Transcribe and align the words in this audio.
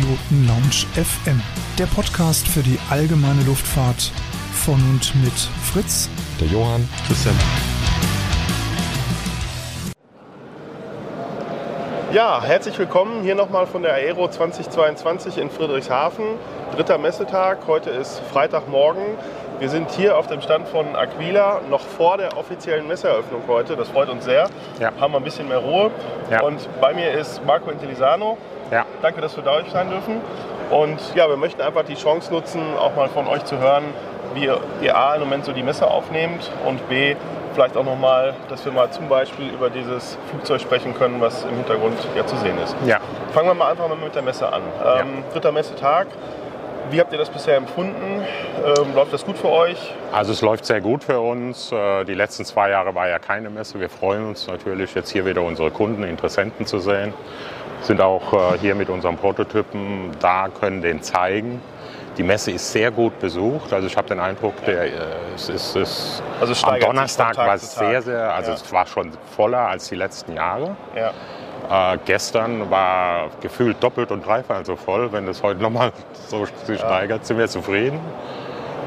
Piloten 0.00 0.46
Lounge 0.46 0.86
FM, 0.94 1.42
der 1.78 1.84
Podcast 1.84 2.48
für 2.48 2.62
die 2.62 2.78
allgemeine 2.88 3.42
Luftfahrt 3.42 4.12
von 4.54 4.74
und 4.74 5.14
mit 5.22 5.32
Fritz, 5.62 6.08
der 6.40 6.48
Johann, 6.48 6.88
Christian. 7.06 7.34
Ja, 12.14 12.42
herzlich 12.42 12.78
willkommen 12.78 13.22
hier 13.22 13.34
nochmal 13.34 13.66
von 13.66 13.82
der 13.82 13.92
Aero 13.92 14.28
2022 14.28 15.36
in 15.36 15.50
Friedrichshafen. 15.50 16.24
Dritter 16.74 16.96
Messetag, 16.96 17.58
heute 17.66 17.90
ist 17.90 18.22
Freitagmorgen. 18.32 19.04
Wir 19.58 19.68
sind 19.68 19.90
hier 19.90 20.16
auf 20.16 20.26
dem 20.28 20.40
Stand 20.40 20.66
von 20.68 20.96
Aquila, 20.96 21.60
noch 21.68 21.82
vor 21.82 22.16
der 22.16 22.38
offiziellen 22.38 22.88
Messeeröffnung 22.88 23.42
heute. 23.46 23.76
Das 23.76 23.88
freut 23.90 24.08
uns 24.08 24.24
sehr. 24.24 24.48
Ja. 24.78 24.92
Haben 24.98 25.12
wir 25.12 25.18
ein 25.18 25.24
bisschen 25.24 25.48
mehr 25.48 25.58
Ruhe. 25.58 25.90
Ja. 26.30 26.40
Und 26.40 26.66
bei 26.80 26.94
mir 26.94 27.12
ist 27.12 27.44
Marco 27.44 27.70
Intellisano. 27.70 28.38
Ja. 28.70 28.86
Danke, 29.02 29.20
dass 29.20 29.36
wir 29.36 29.42
da 29.42 29.60
sein 29.70 29.90
dürfen. 29.90 30.20
Und 30.70 31.00
ja, 31.14 31.28
wir 31.28 31.36
möchten 31.36 31.60
einfach 31.60 31.84
die 31.84 31.96
Chance 31.96 32.32
nutzen, 32.32 32.62
auch 32.78 32.94
mal 32.94 33.08
von 33.08 33.26
euch 33.26 33.44
zu 33.44 33.58
hören, 33.58 33.84
wie 34.34 34.48
ihr 34.84 34.96
A 34.96 35.14
im 35.14 35.20
Moment 35.20 35.44
so 35.44 35.52
die 35.52 35.62
Messe 35.62 35.90
aufnehmt 35.90 36.50
und 36.64 36.88
B 36.88 37.16
vielleicht 37.54 37.76
auch 37.76 37.84
nochmal, 37.84 38.34
dass 38.48 38.64
wir 38.64 38.72
mal 38.72 38.90
zum 38.90 39.08
Beispiel 39.08 39.48
über 39.48 39.70
dieses 39.70 40.16
Flugzeug 40.30 40.60
sprechen 40.60 40.94
können, 40.94 41.20
was 41.20 41.44
im 41.44 41.56
Hintergrund 41.56 41.98
ja 42.16 42.26
zu 42.26 42.36
sehen 42.36 42.56
ist. 42.58 42.76
Ja. 42.86 43.00
Fangen 43.32 43.48
wir 43.48 43.54
mal 43.54 43.70
einfach 43.70 43.88
mal 43.88 43.96
mit 43.96 44.14
der 44.14 44.22
Messe 44.22 44.50
an. 44.52 44.62
Ähm, 45.00 45.24
dritter 45.32 45.52
Messetag. 45.52 46.06
Wie 46.90 47.00
habt 47.00 47.12
ihr 47.12 47.18
das 47.18 47.30
bisher 47.30 47.56
empfunden? 47.56 48.24
Ähm, 48.64 48.94
läuft 48.94 49.12
das 49.12 49.24
gut 49.24 49.38
für 49.38 49.48
euch? 49.48 49.94
Also 50.12 50.32
es 50.32 50.42
läuft 50.42 50.64
sehr 50.64 50.80
gut 50.80 51.04
für 51.04 51.20
uns. 51.20 51.70
Äh, 51.70 52.04
die 52.04 52.14
letzten 52.14 52.44
zwei 52.44 52.70
Jahre 52.70 52.94
war 52.94 53.08
ja 53.08 53.20
keine 53.20 53.48
Messe. 53.48 53.78
Wir 53.78 53.88
freuen 53.88 54.26
uns 54.26 54.48
natürlich 54.48 54.94
jetzt 54.94 55.10
hier 55.10 55.24
wieder 55.24 55.42
unsere 55.42 55.70
Kunden, 55.70 56.02
Interessenten 56.02 56.66
zu 56.66 56.80
sehen. 56.80 57.14
Sind 57.82 58.00
auch 58.00 58.32
äh, 58.32 58.58
hier 58.58 58.74
mit 58.74 58.88
unserem 58.88 59.16
Prototypen 59.16 60.10
da, 60.20 60.48
können 60.48 60.82
den 60.82 61.02
zeigen. 61.02 61.62
Die 62.16 62.22
Messe 62.22 62.50
ist 62.50 62.72
sehr 62.72 62.90
gut 62.90 63.18
besucht. 63.20 63.72
Also 63.72 63.86
ich 63.86 63.96
habe 63.96 64.08
den 64.08 64.20
Eindruck, 64.20 64.54
der, 64.64 64.84
äh, 64.84 64.90
es 65.34 65.48
ist, 65.48 65.76
es 65.76 66.22
also 66.40 66.66
am 66.66 66.80
Donnerstag 66.80 67.36
war 67.36 67.54
es 67.54 67.74
sehr, 67.74 68.02
sehr, 68.02 68.34
also 68.34 68.50
ja. 68.50 68.56
es 68.56 68.72
war 68.72 68.86
schon 68.86 69.12
voller 69.34 69.68
als 69.68 69.88
die 69.88 69.94
letzten 69.94 70.34
Jahre. 70.34 70.76
Ja. 70.94 71.12
Äh, 71.70 71.98
gestern 72.04 72.68
war 72.70 73.28
gefühlt 73.40 73.82
doppelt 73.82 74.10
und 74.10 74.26
dreifach 74.26 74.64
so 74.64 74.76
voll. 74.76 75.12
Wenn 75.12 75.28
es 75.28 75.42
heute 75.42 75.62
nochmal 75.62 75.92
so 76.28 76.46
sich 76.64 76.78
steigert, 76.78 77.24
sind 77.24 77.38
wir 77.38 77.48
zufrieden. 77.48 78.00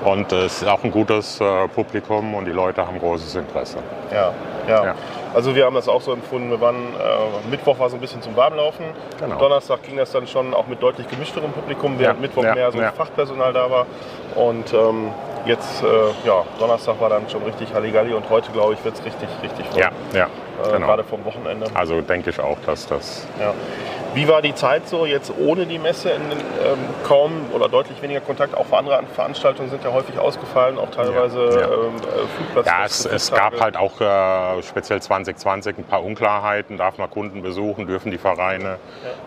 Und 0.04 0.32
es 0.34 0.62
ist 0.62 0.68
auch 0.68 0.84
ein 0.84 0.92
gutes 0.92 1.40
äh, 1.40 1.68
Publikum 1.70 2.36
und 2.36 2.46
die 2.46 2.52
Leute 2.52 2.86
haben 2.86 3.00
großes 3.00 3.36
Interesse. 3.36 3.78
Ja, 4.12 4.34
ja, 4.68 4.86
ja. 4.86 4.96
Also 5.34 5.56
wir 5.56 5.66
haben 5.66 5.76
das 5.76 5.88
auch 5.88 6.02
so 6.02 6.14
empfunden. 6.14 6.50
Wir 6.50 6.62
waren, 6.62 6.76
äh, 6.76 7.50
Mittwoch 7.50 7.80
war 7.80 7.90
so 7.90 7.98
ein 7.98 8.02
bisschen 8.02 8.22
zum 8.22 8.36
Warmlaufen. 8.36 8.86
Genau. 9.20 9.38
Donnerstag 9.38 9.84
ging 9.84 9.98
das 9.98 10.12
dann 10.12 10.28
schon 10.28 10.54
auch 10.54 10.68
mit 10.68 10.82
deutlich 10.82 11.08
gemischterem 11.08 11.52
Publikum, 11.52 11.98
während 11.98 12.20
ja, 12.20 12.22
Mittwoch 12.22 12.44
ja, 12.44 12.56
mehr 12.56 12.72
so 12.72 12.80
Fachpersonal 12.80 13.54
da 13.54 13.70
war. 13.70 13.86
Und 14.36 14.74
ähm, 14.74 15.12
jetzt, 15.46 15.84
äh, 15.84 15.88
ja, 16.28 16.44
Donnerstag 16.60 17.00
war 17.00 17.10
dann 17.10 17.30
schon 17.30 17.44
richtig 17.44 17.74
Halligalli 17.74 18.14
und 18.14 18.30
heute, 18.30 18.52
glaube 18.52 18.74
ich, 18.74 18.84
wird 18.86 18.96
es 18.96 19.06
richtig, 19.06 19.30
richtig 19.42 19.66
voll. 19.68 19.82
Ja, 19.82 19.92
ja. 20.14 20.28
Äh, 20.64 20.74
genau. 20.74 20.88
Gerade 20.88 21.04
vom 21.04 21.24
Wochenende. 21.26 21.68
Also 21.74 22.02
denke 22.02 22.30
ich 22.30 22.40
auch, 22.40 22.58
dass 22.66 22.88
das. 22.88 23.28
Ja. 23.40 23.54
Wie 24.14 24.28
war 24.28 24.44
die 24.44 24.54
Zeit 24.54 24.88
so 24.88 25.08
jetzt 25.08 25.34
ohne 25.40 25.66
die 25.66 25.80
Messe? 25.80 26.12
In, 26.12 26.22
ähm, 26.22 26.38
kaum 27.04 27.32
oder 27.52 27.68
deutlich 27.68 28.00
weniger 28.02 28.20
Kontakt. 28.20 28.56
Auch 28.56 28.72
andere 28.72 29.02
Veranstaltungen 29.16 29.72
sind 29.72 29.84
ja 29.84 29.92
häufig 29.92 30.20
ausgefallen, 30.20 30.78
auch 30.78 30.92
teilweise 30.92 31.46
ja, 31.46 31.62
ja. 31.62 31.66
Ähm, 31.66 31.96
äh, 31.96 32.28
Flugplatz. 32.38 32.66
Ja, 32.68 32.86
es, 32.86 33.06
es 33.06 33.32
gab 33.32 33.60
halt 33.60 33.76
auch 33.76 34.00
äh, 34.00 34.62
speziell 34.62 35.02
2020 35.02 35.80
ein 35.80 35.84
paar 35.84 36.04
Unklarheiten. 36.04 36.78
Darf 36.78 37.00
man 37.00 37.10
Kunden 37.10 37.42
besuchen? 37.42 37.88
Dürfen 37.88 38.12
die 38.12 38.20
Vereine? 38.20 38.64
Ja. 38.64 38.78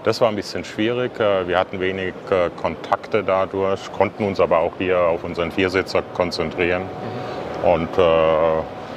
Das 0.05 0.21
war 0.21 0.29
ein 0.29 0.37
bisschen 0.37 0.65
schwierig. 0.65 1.19
Äh, 1.19 1.49
wir 1.49 1.59
hatten 1.59 1.81
wenig 1.81 2.15
äh, 2.31 2.51
Kontakte 2.61 3.25
dadurch, 3.25 3.91
konnten 3.93 4.25
uns 4.25 4.39
aber 4.39 4.59
auch 4.59 4.75
hier 4.79 5.01
auf 5.01 5.25
unseren 5.25 5.51
Viersitzer 5.51 6.03
konzentrieren. 6.15 6.83
Mhm. 6.83 7.69
Und 7.69 7.99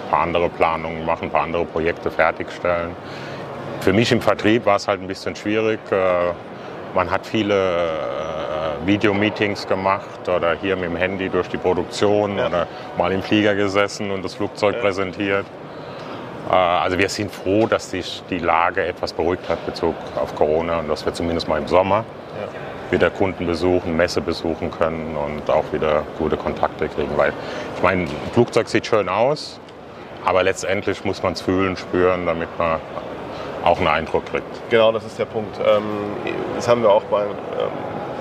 ein 0.10 0.12
paar 0.12 0.22
andere 0.22 0.50
Planungen 0.50 1.06
machen, 1.06 1.26
ein 1.26 1.32
paar 1.32 1.44
andere 1.44 1.66
Projekte 1.66 2.10
fertigstellen. 2.10 2.96
Für 3.82 3.94
mich 3.94 4.12
im 4.12 4.22
Vertrieb 4.22 4.66
war 4.66 4.76
es 4.78 4.88
halt 4.88 5.02
ein 5.02 5.08
bisschen 5.08 5.36
schwierig. 5.36 5.80
Äh, 5.92 6.34
man 6.96 7.12
hat 7.12 7.26
viele 7.26 7.54
äh, 7.56 8.88
Videomeetings 8.88 9.68
gemacht 9.68 10.28
oder 10.28 10.56
hier 10.56 10.76
mit 10.76 10.86
dem 10.86 10.96
Handy 10.96 11.30
durch 11.30 11.48
die 11.48 11.58
Produktion 11.58 12.38
ja. 12.38 12.48
oder 12.48 12.68
mal 12.98 13.12
im 13.12 13.22
Flieger 13.22 13.54
gesessen 13.56 14.10
und 14.12 14.26
das 14.26 14.34
Flugzeug 14.34 14.76
ja. 14.76 14.82
präsentiert. 14.82 15.46
Äh, 16.50 16.54
also 16.54 16.98
wir 16.98 17.08
sind 17.08 17.32
froh, 17.32 17.68
dass 17.68 17.92
sich 17.92 18.24
die 18.30 18.40
Lage 18.40 18.84
etwas 18.84 19.14
beruhigt 19.14 19.48
hat 19.48 19.64
Bezug 19.66 19.96
auf 20.16 20.36
Corona 20.36 20.80
und 20.80 20.90
dass 20.90 21.06
wir 21.06 21.14
zumindest 21.14 21.48
mal 21.48 21.60
im 21.60 21.68
Sommer 21.68 22.04
wieder 22.92 23.12
Kunden 23.12 23.46
besuchen, 23.46 23.96
Messe 23.96 24.20
besuchen 24.20 24.72
können 24.72 25.16
und 25.16 25.48
auch 25.50 25.66
wieder 25.72 26.04
gute 26.18 26.38
Kontakte 26.38 26.88
kriegen. 26.88 27.16
Weil 27.16 27.34
ich 27.76 27.84
meine, 27.84 28.04
ein 28.04 28.32
Flugzeug 28.34 28.68
sieht 28.68 28.88
schön 28.88 29.08
aus, 29.08 29.60
aber 30.26 30.44
letztendlich 30.44 31.04
muss 31.06 31.24
man 31.24 31.34
es 31.34 31.42
fühlen, 31.42 31.78
spüren, 31.78 32.26
damit 32.26 32.50
man 32.58 32.80
auch 33.64 33.78
einen 33.78 33.88
Eindruck 33.88 34.26
kriegt. 34.26 34.70
Genau, 34.70 34.92
das 34.92 35.06
ist 35.06 35.20
der 35.20 35.26
Punkt. 35.26 35.58
Ähm, 35.60 35.84
das 36.56 36.68
haben 36.68 36.82
wir 36.82 36.92
auch 36.92 37.04
bei, 37.04 37.24
ähm, 37.24 37.30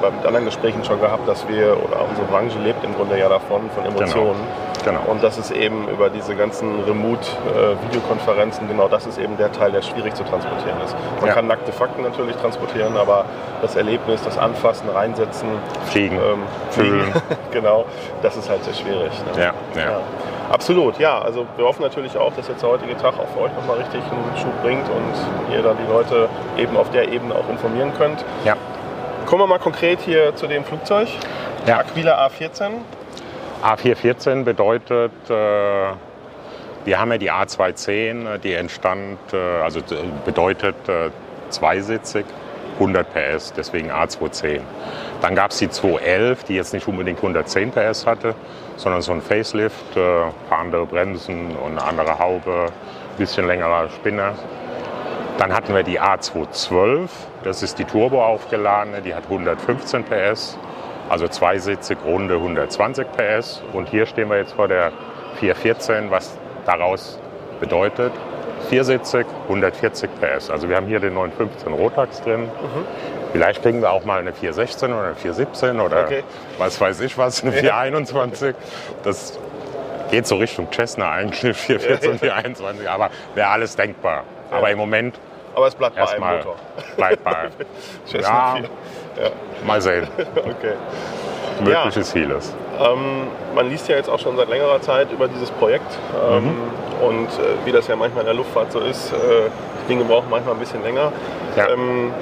bei 0.01 0.27
anderen 0.27 0.47
Gesprächen 0.47 0.85
schon 0.85 1.01
gehabt, 1.01 1.29
dass 1.29 1.47
wir, 1.49 1.77
oder 1.83 2.05
unsere 2.09 2.27
Branche 2.27 2.59
lebt 2.59 2.85
im 2.85 2.95
Grunde 2.95 3.19
ja 3.19 3.29
davon, 3.29 3.69
von 3.75 3.85
Emotionen. 3.85 4.41
Genau. 4.85 5.01
genau. 5.01 5.11
Und 5.11 5.23
das 5.23 5.39
ist 5.39 5.51
eben 5.51 5.89
über 5.89 6.11
diese 6.11 6.35
ganzen 6.35 6.83
Remote-Videokonferenzen, 6.85 8.67
äh, 8.67 8.73
genau 8.73 8.89
das 8.89 9.07
ist 9.07 9.19
eben 9.19 9.37
der 9.37 9.53
Teil, 9.53 9.73
der 9.73 9.83
schwierig 9.83 10.15
zu 10.15 10.25
transportieren 10.25 10.81
ist. 10.85 10.97
Man 11.19 11.29
ja. 11.29 11.35
kann 11.35 11.47
nackte 11.47 11.73
Fakten 11.73 12.03
natürlich 12.03 12.37
transportieren, 12.37 12.97
aber 12.97 13.25
das 13.63 13.77
Erlebnis, 13.77 14.23
das 14.23 14.39
Anfassen, 14.39 14.89
Reinsetzen, 14.89 15.49
Fliegen, 15.87 16.17
ähm, 16.17 16.43
Fühlen, 16.71 17.13
genau, 17.53 17.85
das 18.23 18.37
ist 18.37 18.49
halt 18.49 18.65
sehr 18.65 18.75
schwierig. 18.75 19.13
Ne? 19.35 19.43
Ja, 19.43 19.53
ja. 19.75 19.91
ja. 19.91 20.01
Absolut, 20.51 20.99
ja. 20.99 21.19
Also 21.19 21.47
wir 21.57 21.65
hoffen 21.65 21.83
natürlich 21.83 22.17
auch, 22.17 22.33
dass 22.35 22.49
jetzt 22.49 22.63
der 22.63 22.71
heutige 22.71 22.97
Tag 22.97 23.15
auch 23.19 23.29
für 23.35 23.41
euch 23.41 23.53
nochmal 23.55 23.79
richtig 23.79 24.01
einen 24.01 24.37
Schub 24.37 24.63
bringt 24.63 24.89
und 24.89 25.55
ihr 25.55 25.63
dann 25.63 25.77
die 25.77 25.91
Leute 25.91 26.29
eben 26.57 26.77
auf 26.77 26.91
der 26.91 27.09
Ebene 27.09 27.35
auch 27.35 27.49
informieren 27.51 27.93
könnt. 27.99 28.25
Ja. 28.45 28.57
Kommen 29.27 29.43
wir 29.43 29.47
mal 29.47 29.59
konkret 29.59 30.01
hier 30.01 30.35
zu 30.37 30.47
dem 30.47 30.65
Flugzeug. 30.65 31.09
Ja. 31.67 31.79
Aquila 31.81 32.27
A14. 32.27 32.71
A414 33.63 34.45
bedeutet, 34.45 35.13
äh, 35.29 35.33
wir 36.85 36.99
haben 36.99 37.13
ja 37.13 37.19
die 37.19 37.31
A210, 37.31 38.39
die 38.39 38.55
entstand, 38.55 39.19
äh, 39.33 39.37
also 39.63 39.81
bedeutet 40.25 40.77
äh, 40.89 41.11
zweisitzig, 41.51 42.25
100 42.75 43.07
PS, 43.13 43.53
deswegen 43.55 43.91
A210. 43.91 44.61
Dann 45.21 45.35
gab 45.35 45.51
es 45.51 45.59
die 45.59 45.69
211, 45.69 46.45
die 46.45 46.55
jetzt 46.55 46.73
nicht 46.73 46.87
unbedingt 46.87 47.19
110 47.19 47.73
PS 47.73 48.07
hatte, 48.07 48.35
sondern 48.78 49.03
so 49.03 49.12
ein 49.12 49.21
Facelift, 49.21 49.97
äh, 49.97 50.00
ein 50.00 50.33
paar 50.49 50.61
andere 50.61 50.87
Bremsen 50.87 51.55
und 51.56 51.72
eine 51.72 51.84
andere 51.84 52.19
Haube, 52.19 52.66
ein 52.66 53.19
bisschen 53.19 53.47
längerer 53.47 53.91
Spinner. 53.91 54.33
Dann 55.37 55.53
hatten 55.53 55.75
wir 55.75 55.83
die 55.83 56.00
A212, 56.00 57.09
das 57.44 57.62
ist 57.62 57.78
die 57.78 57.84
Turbo 57.84 58.25
aufgeladene, 58.25 59.03
die 59.03 59.15
hat 59.15 59.25
115 59.25 60.05
PS, 60.05 60.56
also 61.09 61.28
zweisitzig 61.28 61.99
runde 62.05 62.34
120 62.34 63.06
PS. 63.12 63.62
Und 63.72 63.88
hier 63.88 64.06
stehen 64.06 64.31
wir 64.31 64.38
jetzt 64.38 64.53
vor 64.55 64.69
der 64.69 64.93
414, 65.38 66.11
was 66.11 66.37
daraus 66.65 67.19
bedeutet, 67.61 68.12
viersitzig 68.69 69.27
140 69.44 70.11
PS. 70.21 70.50
Also 70.50 70.69
wir 70.69 70.77
haben 70.77 70.87
hier 70.87 71.00
den 71.00 71.15
915 71.15 71.72
Rotax 71.72 72.22
drin. 72.22 72.43
Mhm. 72.43 73.28
Vielleicht 73.38 73.62
kriegen 73.62 73.81
wir 73.81 73.93
auch 73.93 74.04
mal 74.04 74.19
eine 74.19 74.32
416 74.32 74.93
oder 74.93 75.04
eine 75.04 75.15
417 75.15 75.78
oder 75.78 76.04
okay. 76.06 76.25
was 76.59 76.81
weiß 76.81 77.00
ich 77.03 77.16
was, 77.16 77.44
eine 77.44 77.53
421. 77.53 78.56
Das 79.04 79.38
geht 80.10 80.26
so 80.26 80.37
Richtung 80.37 80.66
Cessna 80.72 81.12
eigentlich, 81.12 81.56
414, 81.56 82.19
421, 82.19 82.88
aber 82.90 83.11
wäre 83.37 83.49
alles 83.49 83.76
denkbar. 83.76 84.25
Aber 84.50 84.69
im 84.70 84.79
Moment 84.79 85.20
aber 85.55 85.69
es 85.69 85.75
bleibt 85.76 85.94
bei 85.94 86.08
einem 86.08 86.37
Motor. 86.37 86.56
Bleibt 86.96 87.23
bei. 87.23 87.49
ja, 88.20 88.56
ja, 88.58 89.31
mal 89.64 89.81
sehen. 89.81 90.08
okay. 90.37 90.75
Mögliches 91.61 92.12
ja. 92.14 92.20
Vieles. 92.20 92.55
Ähm, 92.81 93.29
man 93.55 93.69
liest 93.69 93.88
ja 93.88 93.96
jetzt 93.96 94.08
auch 94.08 94.19
schon 94.19 94.37
seit 94.37 94.49
längerer 94.49 94.81
Zeit 94.81 95.12
über 95.12 95.29
dieses 95.29 95.50
Projekt. 95.52 95.96
Ähm, 96.29 96.44
mhm. 96.44 97.06
Und 97.06 97.29
äh, 97.29 97.64
wie 97.64 97.73
das 97.73 97.87
ja 97.87 97.94
manchmal 97.94 98.23
in 98.23 98.26
der 98.26 98.34
Luftfahrt 98.34 98.73
so 98.73 98.81
ist, 98.81 99.12
äh, 99.12 99.49
Dinge 99.88 100.05
brauchen 100.05 100.29
manchmal 100.29 100.55
ein 100.55 100.61
bisschen 100.61 100.82
länger. 100.82 101.12
Ja. 101.56 101.70
Ähm, 101.70 102.12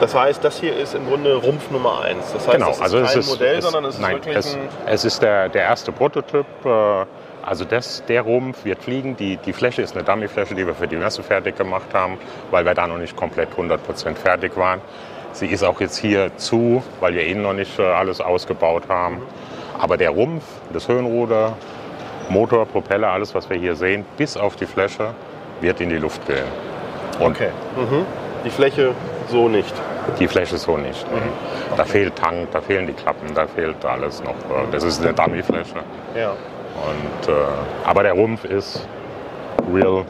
das 0.00 0.14
heißt, 0.14 0.44
das 0.44 0.58
hier 0.58 0.76
ist 0.76 0.94
im 0.94 1.06
Grunde 1.06 1.34
Rumpf 1.34 1.70
Nummer 1.70 2.02
1. 2.02 2.32
Das 2.32 2.46
heißt, 2.46 2.56
genau. 2.56 2.66
das 2.68 2.76
ist 2.76 2.82
also 2.82 3.02
kein 3.02 3.18
ist, 3.18 3.28
Modell, 3.28 3.58
es, 3.58 3.64
sondern 3.64 3.84
es 3.84 3.94
ist 3.94 4.00
nein, 4.00 4.14
wirklich 4.14 4.36
es, 4.36 4.54
ein... 4.54 4.68
Es 4.86 5.04
ist 5.04 5.22
der, 5.22 5.48
der 5.48 5.62
erste 5.62 5.92
Prototyp. 5.92 6.46
Äh, 6.64 7.04
also 7.42 7.64
das, 7.64 8.02
der 8.06 8.22
Rumpf 8.22 8.64
wird 8.64 8.82
fliegen. 8.82 9.16
Die, 9.16 9.36
die 9.36 9.52
Fläche 9.52 9.82
ist 9.82 9.94
eine 9.94 10.04
Dummy-Fläche, 10.04 10.54
die 10.54 10.66
wir 10.66 10.74
für 10.74 10.88
die 10.88 10.96
Messe 10.96 11.22
fertig 11.22 11.56
gemacht 11.56 11.92
haben, 11.92 12.18
weil 12.50 12.64
wir 12.64 12.74
da 12.74 12.86
noch 12.86 12.98
nicht 12.98 13.16
komplett 13.16 13.50
100% 13.54 14.14
fertig 14.14 14.56
waren. 14.56 14.80
Sie 15.32 15.46
ist 15.46 15.62
auch 15.62 15.80
jetzt 15.80 15.98
hier 15.98 16.36
zu, 16.36 16.82
weil 17.00 17.14
wir 17.14 17.26
innen 17.26 17.42
noch 17.42 17.52
nicht 17.52 17.78
äh, 17.78 17.82
alles 17.82 18.20
ausgebaut 18.20 18.84
haben. 18.88 19.20
Aber 19.78 19.96
der 19.96 20.10
Rumpf, 20.10 20.44
das 20.72 20.88
Höhenruder, 20.88 21.56
Motor, 22.28 22.66
Propeller, 22.66 23.08
alles, 23.08 23.34
was 23.34 23.50
wir 23.50 23.56
hier 23.56 23.74
sehen, 23.74 24.04
bis 24.16 24.36
auf 24.36 24.56
die 24.56 24.66
Fläche, 24.66 25.14
wird 25.60 25.80
in 25.80 25.90
die 25.90 25.96
Luft 25.96 26.26
gehen. 26.26 26.44
Und 27.18 27.32
okay. 27.32 27.50
Mhm. 27.76 28.06
Die 28.44 28.50
Fläche 28.50 28.94
so 29.28 29.48
nicht. 29.48 29.74
Die 30.18 30.28
Fläche 30.28 30.56
so 30.56 30.76
nicht. 30.76 31.10
Mhm. 31.10 31.76
Da 31.76 31.84
fehlt 31.84 32.16
Tank, 32.16 32.48
da 32.52 32.60
fehlen 32.60 32.86
die 32.86 32.92
Klappen, 32.92 33.34
da 33.34 33.46
fehlt 33.46 33.84
alles 33.84 34.22
noch. 34.22 34.34
Das 34.70 34.84
ist 34.84 35.02
eine 35.02 35.12
Dummy-Fläche. 35.12 35.76
Ja. 36.16 36.30
Und, 36.30 37.28
äh, 37.28 37.32
aber 37.84 38.02
der 38.02 38.12
Rumpf 38.12 38.44
ist 38.44 38.86
real 39.72 40.04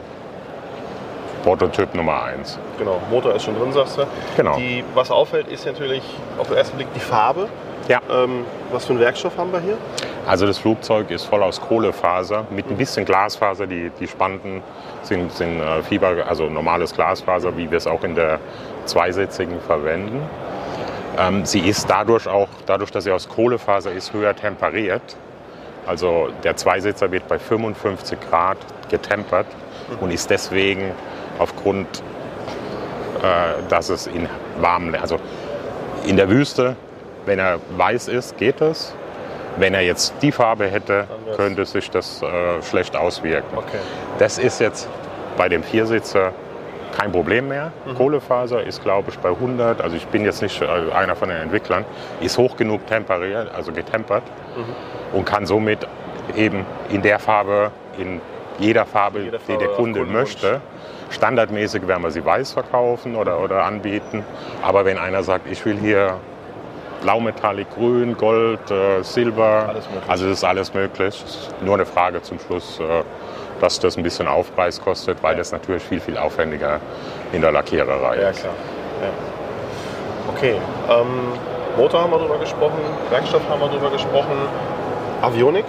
Prototyp 1.45 1.95
Nummer 1.95 2.23
1. 2.25 2.59
Genau, 2.79 3.01
Motor 3.11 3.35
ist 3.35 3.45
schon 3.45 3.59
drin, 3.59 3.71
sagst 3.73 3.99
du. 3.99 4.07
Genau. 4.37 4.57
Die, 4.57 4.83
was 4.95 5.11
auffällt, 5.11 5.49
ist 5.49 5.67
natürlich 5.67 6.03
auf 6.39 6.49
den 6.49 6.57
ersten 6.57 6.77
Blick 6.77 6.89
die 6.95 7.01
Farbe. 7.01 7.49
Ja. 7.87 8.01
Ähm, 8.11 8.47
was 8.73 8.87
für 8.87 8.95
einen 8.95 9.01
Werkstoff 9.01 9.37
haben 9.37 9.53
wir 9.53 9.61
hier? 9.61 9.77
Also 10.27 10.47
das 10.47 10.57
Flugzeug 10.57 11.11
ist 11.11 11.25
voll 11.25 11.43
aus 11.43 11.61
Kohlefaser 11.61 12.47
mit 12.51 12.71
ein 12.71 12.77
bisschen 12.77 13.05
Glasfaser. 13.05 13.67
Die, 13.67 13.91
die 14.01 14.09
Spanten 14.09 14.63
sind, 15.03 15.31
sind 15.33 15.61
äh, 15.61 15.83
Fieber, 15.83 16.27
also 16.27 16.49
normales 16.49 16.95
Glasfaser, 16.95 17.57
wie 17.59 17.71
wir 17.71 17.77
es 17.77 17.87
auch 17.87 18.03
in 18.05 18.15
der 18.15 18.41
zweisitzigen 18.87 19.61
verwenden. 19.61 20.23
Ähm, 21.19 21.45
sie 21.45 21.61
ist 21.61 21.91
dadurch 21.91 22.27
auch, 22.27 22.49
dadurch, 22.65 22.91
dass 22.91 23.05
sie 23.05 23.13
aus 23.13 23.29
Kohlefaser 23.29 23.93
ist, 23.93 24.15
höher 24.15 24.35
temperiert. 24.35 25.17
Also 25.87 26.29
der 26.43 26.57
Zweisitzer 26.57 27.13
wird 27.13 27.29
bei 27.29 27.39
55 27.39 28.19
Grad 28.31 28.57
getempert 28.89 29.47
und 30.01 30.11
ist 30.11 30.31
deswegen 30.31 30.93
aufgrund, 31.39 32.03
äh, 33.23 33.63
dass 33.69 33.91
es 33.91 34.07
in 34.07 34.27
warmen, 34.59 34.95
also 34.95 35.19
in 36.07 36.17
der 36.17 36.31
Wüste, 36.31 36.77
wenn 37.27 37.39
er 37.39 37.59
weiß 37.77 38.09
ist, 38.09 38.39
geht 38.39 38.63
es. 38.63 38.95
Wenn 39.57 39.75
er 39.75 39.83
jetzt 39.83 40.15
die 40.23 40.33
Farbe 40.33 40.67
hätte, 40.67 41.07
könnte 41.37 41.65
sich 41.65 41.91
das 41.91 42.23
äh, 42.23 42.63
schlecht 42.63 42.97
auswirken. 42.97 43.57
Okay. 43.57 43.79
Das 44.19 44.39
ist 44.39 44.61
jetzt 44.61 44.89
bei 45.37 45.49
dem 45.49 45.63
Viersitzer 45.63 46.33
kein 46.97 47.11
Problem 47.13 47.49
mehr. 47.49 47.73
Mhm. 47.87 47.95
Kohlefaser 47.97 48.63
ist, 48.63 48.83
glaube 48.83 49.11
ich, 49.11 49.19
bei 49.19 49.31
100, 49.31 49.81
also 49.81 49.97
ich 49.97 50.07
bin 50.09 50.25
jetzt 50.25 50.43
nicht 50.43 50.61
äh, 50.63 50.67
einer 50.93 51.17
von 51.17 51.29
den 51.29 51.39
Entwicklern, 51.39 51.85
ist 52.21 52.39
hoch 52.39 52.57
genug 52.57 52.87
temperiert, 52.87 53.53
also 53.55 53.73
getempert 53.73 54.23
Mhm. 54.57 55.17
und 55.19 55.25
kann 55.25 55.47
somit 55.47 55.87
eben 56.37 56.65
in 56.91 57.03
der 57.03 57.19
Farbe, 57.19 57.71
in 57.99 58.21
jeder 58.59 58.87
Farbe, 58.87 59.21
Jeder 59.21 59.39
die 59.39 59.45
Farbe 59.45 59.59
der 59.61 59.71
auf 59.71 59.77
Kunde 59.77 60.01
Kundenwunsch. 60.01 60.35
möchte. 60.35 60.61
Standardmäßig 61.11 61.87
werden 61.89 62.03
wir 62.05 62.11
sie 62.13 62.25
weiß 62.25 62.53
verkaufen 62.53 63.17
oder, 63.17 63.41
oder 63.41 63.65
anbieten. 63.65 64.25
Aber 64.63 64.85
wenn 64.85 64.97
einer 64.99 65.23
sagt, 65.25 65.51
ich 65.51 65.65
will 65.65 65.77
hier 65.77 66.15
Blaumetallic, 67.05 67.67
Grün, 67.75 68.17
Gold, 68.17 68.71
äh, 68.71 69.03
Silber, 69.03 69.75
also 70.09 70.25
das 70.27 70.39
ist 70.39 70.45
alles 70.45 70.73
möglich. 70.73 71.23
Es 71.23 71.51
Nur 71.61 71.75
eine 71.75 71.85
Frage 71.85 72.23
zum 72.23 72.39
Schluss, 72.41 72.81
äh, 72.81 73.03
dass 73.61 73.79
das 73.79 73.99
ein 73.99 74.03
bisschen 74.03 74.27
Aufpreis 74.27 74.81
kostet, 74.83 75.23
weil 75.23 75.37
das 75.37 75.53
natürlich 75.53 75.83
viel, 75.83 76.01
viel 76.01 76.17
aufwendiger 76.17 76.81
in 77.33 77.43
der 77.43 77.53
Lackiererei 77.53 78.23
Ja, 78.23 78.31
ist. 78.31 78.41
klar. 78.41 78.55
Ja. 79.03 80.35
Okay. 80.35 80.57
Ähm, 80.91 81.07
Motor 81.77 82.03
haben 82.05 82.11
wir 82.11 82.19
drüber 82.21 82.39
gesprochen, 82.39 82.79
Werkstoff 83.11 83.43
haben 83.51 83.61
wir 83.61 83.69
drüber 83.69 83.91
gesprochen. 83.91 84.39
Avionik? 85.21 85.67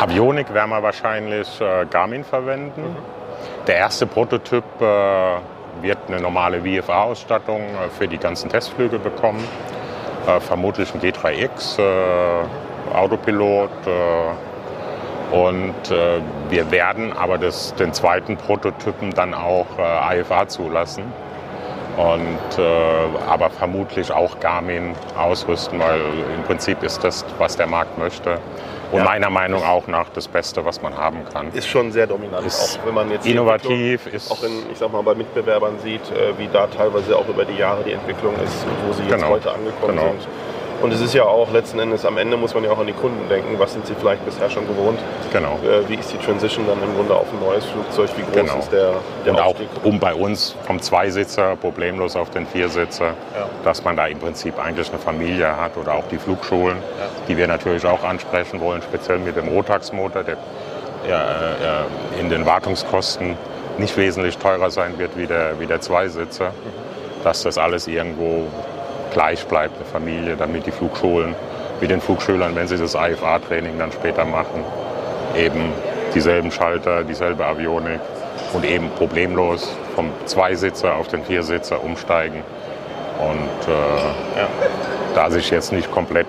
Avionik 0.00 0.52
werden 0.52 0.70
wir 0.70 0.82
wahrscheinlich 0.82 1.60
äh, 1.60 1.86
Garmin 1.88 2.24
verwenden. 2.24 2.96
Der 3.68 3.76
erste 3.76 4.06
Prototyp 4.06 4.64
äh, 4.80 4.84
wird 5.82 5.98
eine 6.08 6.20
normale 6.20 6.60
VFA-Ausstattung 6.62 7.60
äh, 7.60 7.88
für 7.96 8.08
die 8.08 8.18
ganzen 8.18 8.48
Testflüge 8.48 8.98
bekommen. 8.98 9.44
Äh, 10.28 10.40
vermutlich 10.40 10.92
ein 10.94 11.00
G3X, 11.00 11.78
äh, 11.78 12.94
Autopilot. 12.94 13.70
Äh, 13.86 15.34
und 15.34 15.90
äh, 15.90 16.20
wir 16.50 16.70
werden 16.70 17.14
aber 17.14 17.38
das, 17.38 17.74
den 17.76 17.94
zweiten 17.94 18.36
Prototypen 18.36 19.10
dann 19.14 19.32
auch 19.32 19.66
IFA 20.12 20.48
zulassen. 20.48 21.04
Und, 21.96 22.62
aber 23.28 23.50
vermutlich 23.50 24.12
auch 24.12 24.38
Garmin 24.38 24.94
ausrüsten, 25.16 25.80
weil 25.80 26.00
im 26.36 26.44
Prinzip 26.44 26.84
ist 26.84 27.02
das, 27.02 27.24
was 27.38 27.56
der 27.56 27.66
Markt 27.66 27.98
möchte. 27.98 28.38
Und 28.90 28.98
Ja. 28.98 29.04
meiner 29.04 29.28
Meinung 29.28 29.62
auch 29.64 29.86
nach 29.86 30.08
das 30.10 30.28
Beste, 30.28 30.64
was 30.64 30.80
man 30.80 30.96
haben 30.96 31.18
kann. 31.32 31.52
Ist 31.52 31.68
schon 31.68 31.92
sehr 31.92 32.06
dominant. 32.06 32.46
Ist 32.46 32.78
auch 32.80 32.86
wenn 32.86 32.94
man 32.94 33.10
jetzt 33.10 33.26
innovativ, 33.26 34.06
ist- 34.06 34.30
auch 34.30 34.42
in, 34.42 34.70
ich 34.72 34.78
sag 34.78 34.90
mal, 34.92 35.02
bei 35.02 35.14
Mitbewerbern 35.14 35.78
sieht, 35.82 36.00
äh, 36.10 36.36
wie 36.38 36.48
da 36.50 36.66
teilweise 36.68 37.16
auch 37.16 37.28
über 37.28 37.44
die 37.44 37.56
Jahre 37.56 37.84
die 37.84 37.92
Entwicklung 37.92 38.34
ist, 38.36 38.64
wo 38.86 38.92
sie 38.94 39.02
jetzt 39.02 39.12
Genau. 39.16 39.28
heute 39.28 39.52
angekommen 39.52 39.96
Genau. 39.98 40.08
sind. 40.12 40.28
Und 40.80 40.92
es 40.92 41.00
ist 41.00 41.12
ja 41.12 41.24
auch 41.24 41.50
letzten 41.52 41.80
Endes, 41.80 42.04
am 42.04 42.18
Ende 42.18 42.36
muss 42.36 42.54
man 42.54 42.62
ja 42.62 42.70
auch 42.70 42.78
an 42.78 42.86
die 42.86 42.92
Kunden 42.92 43.28
denken. 43.28 43.58
Was 43.58 43.72
sind 43.72 43.84
sie 43.86 43.94
vielleicht 43.98 44.24
bisher 44.24 44.48
schon 44.48 44.66
gewohnt? 44.68 45.00
Genau. 45.32 45.58
Äh, 45.64 45.88
wie 45.88 45.96
ist 45.96 46.12
die 46.12 46.18
Transition 46.18 46.66
dann 46.68 46.80
im 46.82 46.94
Grunde 46.94 47.14
auf 47.14 47.26
ein 47.32 47.40
neues 47.40 47.64
Flugzeug? 47.64 48.10
Wie 48.16 48.22
groß 48.22 48.32
Genau. 48.34 48.58
ist 48.60 48.70
der, 48.70 48.92
der 49.24 49.32
Und 49.32 49.40
auch 49.40 49.46
Aufstieg? 49.48 49.68
um 49.82 49.98
bei 49.98 50.14
uns 50.14 50.54
vom 50.66 50.80
Zweisitzer 50.80 51.56
problemlos 51.56 52.14
auf 52.14 52.30
den 52.30 52.46
Viersitzer, 52.46 53.06
Ja. 53.34 53.46
dass 53.64 53.82
man 53.82 53.96
da 53.96 54.06
im 54.06 54.18
Prinzip 54.20 54.56
eigentlich 54.62 54.88
eine 54.90 54.98
Familie 55.00 55.56
hat 55.60 55.76
oder 55.76 55.94
auch 55.94 56.04
die 56.12 56.18
Flugschulen, 56.18 56.76
die 57.26 57.36
wir 57.36 57.48
natürlich 57.48 57.84
auch 57.84 58.04
ansprechen 58.04 58.60
wollen, 58.60 58.80
speziell 58.82 59.18
mit 59.18 59.36
dem 59.36 59.48
Rotax-Motor, 59.48 60.22
der 60.22 60.36
ja, 61.08 61.22
äh, 62.16 62.20
in 62.20 62.28
den 62.30 62.46
Wartungskosten 62.46 63.36
nicht 63.78 63.96
wesentlich 63.96 64.38
teurer 64.38 64.70
sein 64.70 64.96
wird 64.98 65.16
wie 65.16 65.26
der, 65.26 65.58
wie 65.58 65.66
der 65.66 65.80
Zweisitzer, 65.80 66.52
dass 67.24 67.42
das 67.42 67.58
alles 67.58 67.88
irgendwo 67.88 68.46
gleich 69.12 69.44
bleibt, 69.46 69.76
eine 69.76 69.84
Familie, 69.84 70.36
damit 70.36 70.66
die 70.66 70.70
Flugschulen 70.72 71.34
mit 71.80 71.90
den 71.90 72.00
Flugschülern, 72.00 72.54
wenn 72.56 72.66
sie 72.66 72.76
das 72.76 72.94
IFA-Training 72.94 73.78
dann 73.78 73.92
später 73.92 74.24
machen, 74.24 74.64
eben 75.36 75.72
dieselben 76.14 76.50
Schalter, 76.50 77.04
dieselbe 77.04 77.44
Avionik 77.44 78.00
und 78.52 78.64
eben 78.64 78.90
problemlos 78.90 79.76
vom 79.94 80.10
Zweisitzer 80.26 80.94
auf 80.94 81.08
den 81.08 81.24
Viersitzer 81.24 81.82
umsteigen. 81.82 82.42
Und 83.20 83.72
äh, 83.72 84.40
Ja. 84.40 84.48
da 85.14 85.30
sich 85.30 85.50
jetzt 85.50 85.72
nicht 85.72 85.90
komplett, 85.90 86.26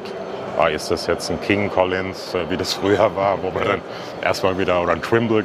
ah, 0.58 0.68
ist 0.68 0.90
das 0.92 1.08
jetzt 1.08 1.30
ein 1.30 1.40
King 1.42 1.70
Collins, 1.70 2.34
äh, 2.34 2.50
wie 2.50 2.58
das 2.58 2.74
früher 2.74 3.16
war, 3.16 3.38
wo 3.42 3.52
man 3.52 3.64
dann 3.68 3.82
erstmal 4.24 4.58
wieder, 4.58 4.82
oder 4.82 4.94
ein 4.94 5.02
Trimble 5.02 5.44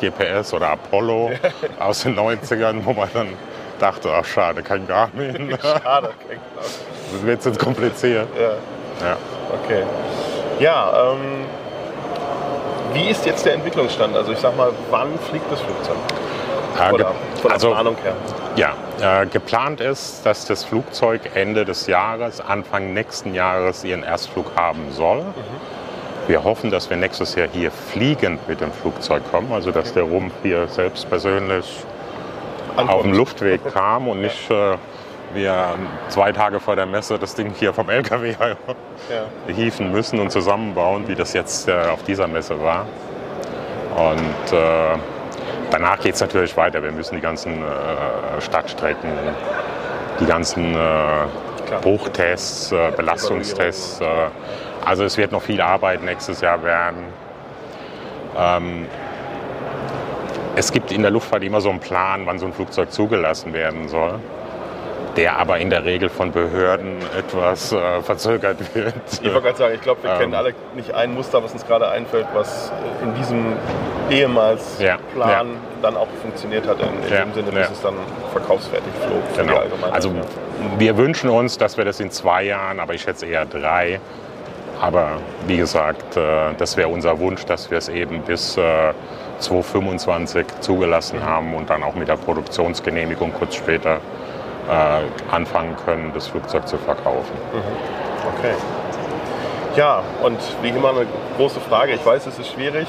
GPS 0.00 0.54
oder 0.54 0.68
Apollo 0.70 1.32
aus 1.78 2.02
den 2.02 2.16
90ern, 2.18 2.84
wo 2.84 2.92
man 2.92 3.08
dann 3.12 3.28
dachte, 3.78 4.10
ach 4.12 4.24
schade, 4.24 4.62
kein 4.62 4.86
Garmin. 4.86 5.56
Schade. 5.62 6.10
klingt 6.26 6.42
das. 6.56 7.24
wird 7.24 7.44
jetzt 7.44 7.58
kompliziert. 7.58 8.28
Ja. 8.38 9.06
Ja. 9.06 9.16
Okay. 9.62 9.82
Ja, 10.58 11.12
ähm, 11.12 11.44
wie 12.92 13.08
ist 13.08 13.26
jetzt 13.26 13.44
der 13.44 13.54
Entwicklungsstand? 13.54 14.16
Also 14.16 14.32
ich 14.32 14.38
sag 14.38 14.56
mal, 14.56 14.70
wann 14.90 15.18
fliegt 15.18 15.50
das 15.50 15.60
Flugzeug? 15.60 15.96
Von 16.76 16.98
der 16.98 17.14
also, 17.50 17.70
Planung 17.70 17.96
her? 18.02 18.14
Ja, 18.56 19.22
äh, 19.22 19.26
geplant 19.26 19.80
ist, 19.80 20.24
dass 20.24 20.44
das 20.46 20.64
Flugzeug 20.64 21.22
Ende 21.34 21.64
des 21.64 21.86
Jahres, 21.86 22.40
Anfang 22.40 22.92
nächsten 22.92 23.34
Jahres 23.34 23.84
ihren 23.84 24.02
Erstflug 24.02 24.52
haben 24.56 24.92
soll. 24.92 25.22
Wir 26.26 26.42
hoffen, 26.42 26.70
dass 26.70 26.90
wir 26.90 26.96
nächstes 26.96 27.34
Jahr 27.34 27.48
hier 27.52 27.70
fliegend 27.70 28.46
mit 28.48 28.60
dem 28.60 28.72
Flugzeug 28.72 29.22
kommen, 29.30 29.52
also 29.52 29.70
dass 29.70 29.92
der 29.94 30.02
Rumpf 30.02 30.32
hier 30.42 30.66
selbst 30.68 31.08
persönlich 31.08 31.84
auf 32.76 33.02
dem 33.02 33.12
Luftweg 33.12 33.60
kam 33.72 34.08
und 34.08 34.20
nicht 34.20 34.50
äh, 34.50 34.76
wir 35.34 35.74
zwei 36.08 36.32
Tage 36.32 36.60
vor 36.60 36.76
der 36.76 36.86
Messe 36.86 37.18
das 37.18 37.34
Ding 37.34 37.52
hier 37.58 37.72
vom 37.72 37.90
LKW 37.90 38.34
Ja. 39.10 39.52
hieven 39.54 39.92
müssen 39.92 40.18
und 40.20 40.30
zusammenbauen, 40.30 41.06
wie 41.08 41.14
das 41.14 41.32
jetzt 41.32 41.68
äh, 41.68 41.72
auf 41.92 42.02
dieser 42.04 42.26
Messe 42.28 42.60
war. 42.62 42.86
Und 43.96 44.52
äh, 44.52 44.96
danach 45.70 46.00
geht 46.00 46.14
es 46.14 46.20
natürlich 46.20 46.56
weiter. 46.56 46.82
Wir 46.82 46.92
müssen 46.92 47.14
die 47.16 47.20
ganzen 47.20 47.62
äh, 47.62 48.40
Stadtstrecken, 48.40 49.10
die 50.20 50.26
ganzen 50.26 50.74
äh, 50.74 51.26
Hochtests, 51.84 52.72
äh, 52.72 52.92
Belastungstests. 52.96 54.00
Also 54.84 55.04
es 55.04 55.16
wird 55.16 55.32
noch 55.32 55.42
viel 55.42 55.60
Arbeit 55.60 56.02
nächstes 56.02 56.40
Jahr 56.40 56.62
werden. 56.62 57.04
Ähm, 58.38 58.86
es 60.56 60.72
gibt 60.72 60.90
in 60.90 61.02
der 61.02 61.10
Luftfahrt 61.10 61.42
immer 61.44 61.60
so 61.60 61.70
einen 61.70 61.80
Plan, 61.80 62.22
wann 62.26 62.38
so 62.38 62.46
ein 62.46 62.52
Flugzeug 62.52 62.90
zugelassen 62.90 63.52
werden 63.52 63.88
soll, 63.88 64.14
der 65.16 65.38
aber 65.38 65.58
in 65.58 65.70
der 65.70 65.84
Regel 65.84 66.08
von 66.08 66.32
Behörden 66.32 66.96
etwas 67.16 67.72
äh, 67.72 68.02
verzögert 68.02 68.58
wird. 68.74 68.94
Ich 69.20 69.24
wollte 69.32 69.42
gerade 69.42 69.58
sagen, 69.58 69.74
ich 69.74 69.82
glaube, 69.82 70.02
wir 70.02 70.10
Ähm. 70.12 70.18
kennen 70.18 70.34
alle 70.34 70.54
nicht 70.74 70.92
ein 70.94 71.14
Muster, 71.14 71.42
was 71.44 71.52
uns 71.52 71.66
gerade 71.66 71.88
einfällt, 71.88 72.26
was 72.34 72.72
in 73.02 73.14
diesem 73.14 73.52
ehemals 74.10 74.78
Ja, 74.80 74.96
Plan 75.14 75.46
ja. 75.48 75.54
dann 75.82 75.96
auch 75.96 76.08
funktioniert 76.22 76.66
hat, 76.66 76.80
in, 76.80 76.88
in 77.06 77.12
Ja, 77.12 77.24
dem 77.24 77.34
Sinne, 77.34 77.50
bis 77.50 77.70
es 77.70 77.82
dann 77.82 77.94
verkaufsfertig 78.32 78.92
flog 79.06 79.22
Genau. 79.36 79.60
Also 79.90 80.10
wir 80.78 80.96
wünschen 80.96 81.28
uns, 81.30 81.58
dass 81.58 81.76
wir 81.76 81.84
das 81.84 82.00
in 82.00 82.10
zwei 82.10 82.44
Jahren, 82.44 82.80
aber 82.80 82.94
ich 82.94 83.02
schätze 83.02 83.26
eher 83.26 83.44
drei. 83.46 84.00
Aber 84.80 85.12
wie 85.46 85.56
gesagt, 85.56 86.16
äh, 86.16 86.52
das 86.58 86.76
wäre 86.76 86.88
unser 86.88 87.18
Wunsch, 87.18 87.44
dass 87.46 87.70
wir 87.70 87.78
es 87.78 87.88
eben 87.88 88.20
bis 88.22 88.56
äh, 88.58 88.92
2025 89.38 90.46
zugelassen 90.60 91.24
haben 91.24 91.54
und 91.54 91.70
dann 91.70 91.82
auch 91.82 91.94
mit 91.94 92.08
der 92.08 92.16
Produktionsgenehmigung 92.16 93.32
kurz 93.32 93.54
später 93.54 94.00
äh, 94.68 95.34
anfangen 95.34 95.76
können, 95.84 96.12
das 96.14 96.26
Flugzeug 96.28 96.66
zu 96.66 96.76
verkaufen. 96.78 97.32
Okay. 98.36 98.54
Ja, 99.76 100.02
und 100.22 100.38
wie 100.62 100.70
immer 100.70 100.90
eine 100.90 101.06
große 101.36 101.60
Frage. 101.60 101.92
Ich 101.92 102.04
weiß, 102.04 102.26
es 102.26 102.38
ist 102.38 102.52
schwierig, 102.52 102.88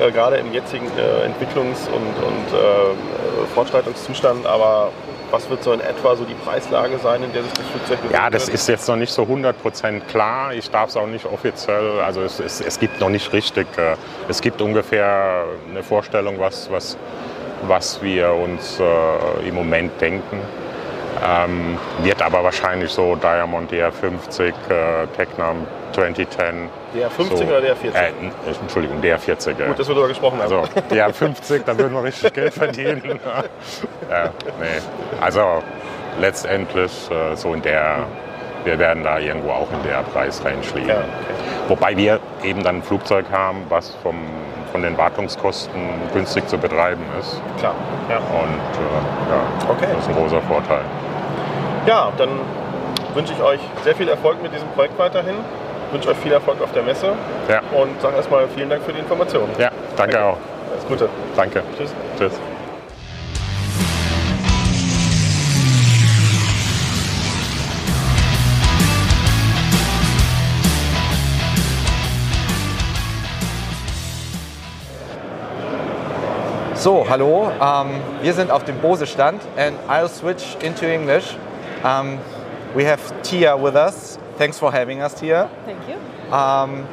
äh, 0.00 0.10
gerade 0.10 0.36
im 0.36 0.52
jetzigen 0.52 0.86
äh, 0.86 1.26
Entwicklungs- 1.26 1.88
und, 1.88 2.24
und 2.24 2.58
äh, 2.58 3.46
Fortschreitungszustand, 3.54 4.46
aber 4.46 4.90
Was 5.32 5.48
wird 5.48 5.64
so 5.64 5.72
in 5.72 5.80
etwa 5.80 6.14
so 6.14 6.24
die 6.24 6.34
Preislage 6.34 6.98
sein, 6.98 7.22
in 7.22 7.32
der 7.32 7.42
sich 7.42 7.52
das 7.54 7.66
Flugzeug 7.68 8.02
bewegt? 8.02 8.12
Ja, 8.12 8.28
das 8.28 8.50
ist 8.50 8.68
jetzt 8.68 8.86
noch 8.86 8.96
nicht 8.96 9.10
so 9.10 9.22
100% 9.22 10.00
klar. 10.00 10.52
Ich 10.52 10.70
darf 10.70 10.90
es 10.90 10.96
auch 10.96 11.06
nicht 11.06 11.24
offiziell, 11.24 12.00
also 12.00 12.20
es, 12.20 12.38
es, 12.38 12.60
es 12.60 12.78
gibt 12.78 13.00
noch 13.00 13.08
nicht 13.08 13.32
richtig, 13.32 13.66
äh, 13.78 13.96
es 14.28 14.42
gibt 14.42 14.60
ungefähr 14.60 15.46
eine 15.70 15.82
Vorstellung, 15.82 16.38
was, 16.38 16.70
was, 16.70 16.98
was 17.66 18.02
wir 18.02 18.30
uns 18.34 18.78
äh, 18.78 19.48
im 19.48 19.54
Moment 19.54 19.98
denken. 20.02 20.38
Ähm, 21.24 21.78
wird 22.02 22.20
aber 22.20 22.42
wahrscheinlich 22.42 22.90
so 22.90 23.14
Diamond 23.16 23.70
DR50, 23.70 24.48
äh, 24.48 25.06
Tecnam 25.16 25.66
2010. 25.92 26.68
Der 26.94 27.10
50 27.10 27.38
so, 27.38 27.44
oder 27.44 27.60
der 27.60 27.76
40? 27.76 28.00
Äh, 28.00 28.06
n- 28.08 28.32
Entschuldigung, 28.60 29.00
DR40. 29.00 29.50
äh. 29.60 29.66
Gut, 29.68 29.78
dass 29.78 29.86
wir 29.88 29.94
darüber 29.94 30.08
gesprochen 30.08 30.42
haben. 30.42 30.52
Also 30.52 30.64
ja, 30.94 31.12
50, 31.12 31.64
da 31.64 31.78
würden 31.78 31.92
wir 31.94 32.02
richtig 32.02 32.32
Geld 32.34 32.54
verdienen. 32.54 33.02
ja, 34.10 34.24
nee. 34.60 34.66
Also 35.20 35.62
letztendlich 36.20 36.90
äh, 37.10 37.36
so 37.36 37.54
in 37.54 37.62
der, 37.62 38.06
wir 38.64 38.78
werden 38.78 39.04
da 39.04 39.18
irgendwo 39.18 39.50
auch 39.52 39.68
in 39.72 39.82
der 39.88 40.02
Preisrange 40.12 40.56
liegen. 40.74 40.88
Ja, 40.88 40.96
okay. 40.96 41.04
Wobei 41.68 41.96
wir 41.96 42.20
eben 42.42 42.62
dann 42.64 42.76
ein 42.76 42.82
Flugzeug 42.82 43.26
haben, 43.30 43.64
was 43.68 43.94
vom, 44.02 44.16
von 44.72 44.82
den 44.82 44.98
Wartungskosten 44.98 45.80
günstig 46.12 46.48
zu 46.48 46.58
betreiben 46.58 47.02
ist. 47.20 47.40
Klar. 47.58 47.74
Ja. 48.10 48.16
Und 48.16 48.24
äh, 48.24 49.30
ja, 49.30 49.70
Okay. 49.70 49.86
das 49.94 50.02
ist 50.04 50.08
ein 50.08 50.16
großer 50.16 50.40
Vorteil. 50.42 50.80
Ja, 51.86 52.12
dann 52.16 52.40
wünsche 53.14 53.32
ich 53.32 53.42
euch 53.42 53.60
sehr 53.84 53.94
viel 53.94 54.08
Erfolg 54.08 54.42
mit 54.42 54.54
diesem 54.54 54.68
Projekt 54.68 54.98
weiterhin. 54.98 55.36
Wünsche 55.90 56.08
euch 56.08 56.16
viel 56.18 56.32
Erfolg 56.32 56.62
auf 56.62 56.72
der 56.72 56.82
Messe 56.82 57.12
Ja, 57.48 57.60
und 57.78 58.00
sage 58.00 58.16
erstmal 58.16 58.48
vielen 58.48 58.70
Dank 58.70 58.82
für 58.82 58.92
die 58.92 59.00
Informationen. 59.00 59.50
ja 59.58 59.70
danke 59.96 60.22
auch. 60.24 60.38
Alles 60.72 60.86
Gute. 60.88 61.08
Danke. 61.36 61.62
Tschüss. 61.76 61.92
Tschüss. 62.18 62.32
So, 76.74 77.06
hallo, 77.08 77.52
ähm, 77.60 78.00
wir 78.22 78.32
sind 78.32 78.50
auf 78.50 78.64
dem 78.64 78.76
Bose-Stand 78.78 79.40
and 79.56 79.76
I'll 79.88 80.08
switch 80.08 80.56
into 80.64 80.84
English. 80.84 81.36
Um, 81.84 82.18
we 82.74 82.84
have 82.84 83.00
Tia 83.22 83.56
with 83.56 83.76
us. 83.76 84.18
Thanks 84.36 84.58
for 84.58 84.72
having 84.72 85.00
us, 85.02 85.18
Tia. 85.18 85.50
Thank 85.64 85.88
you. 85.88 85.96
Um, 86.32 86.86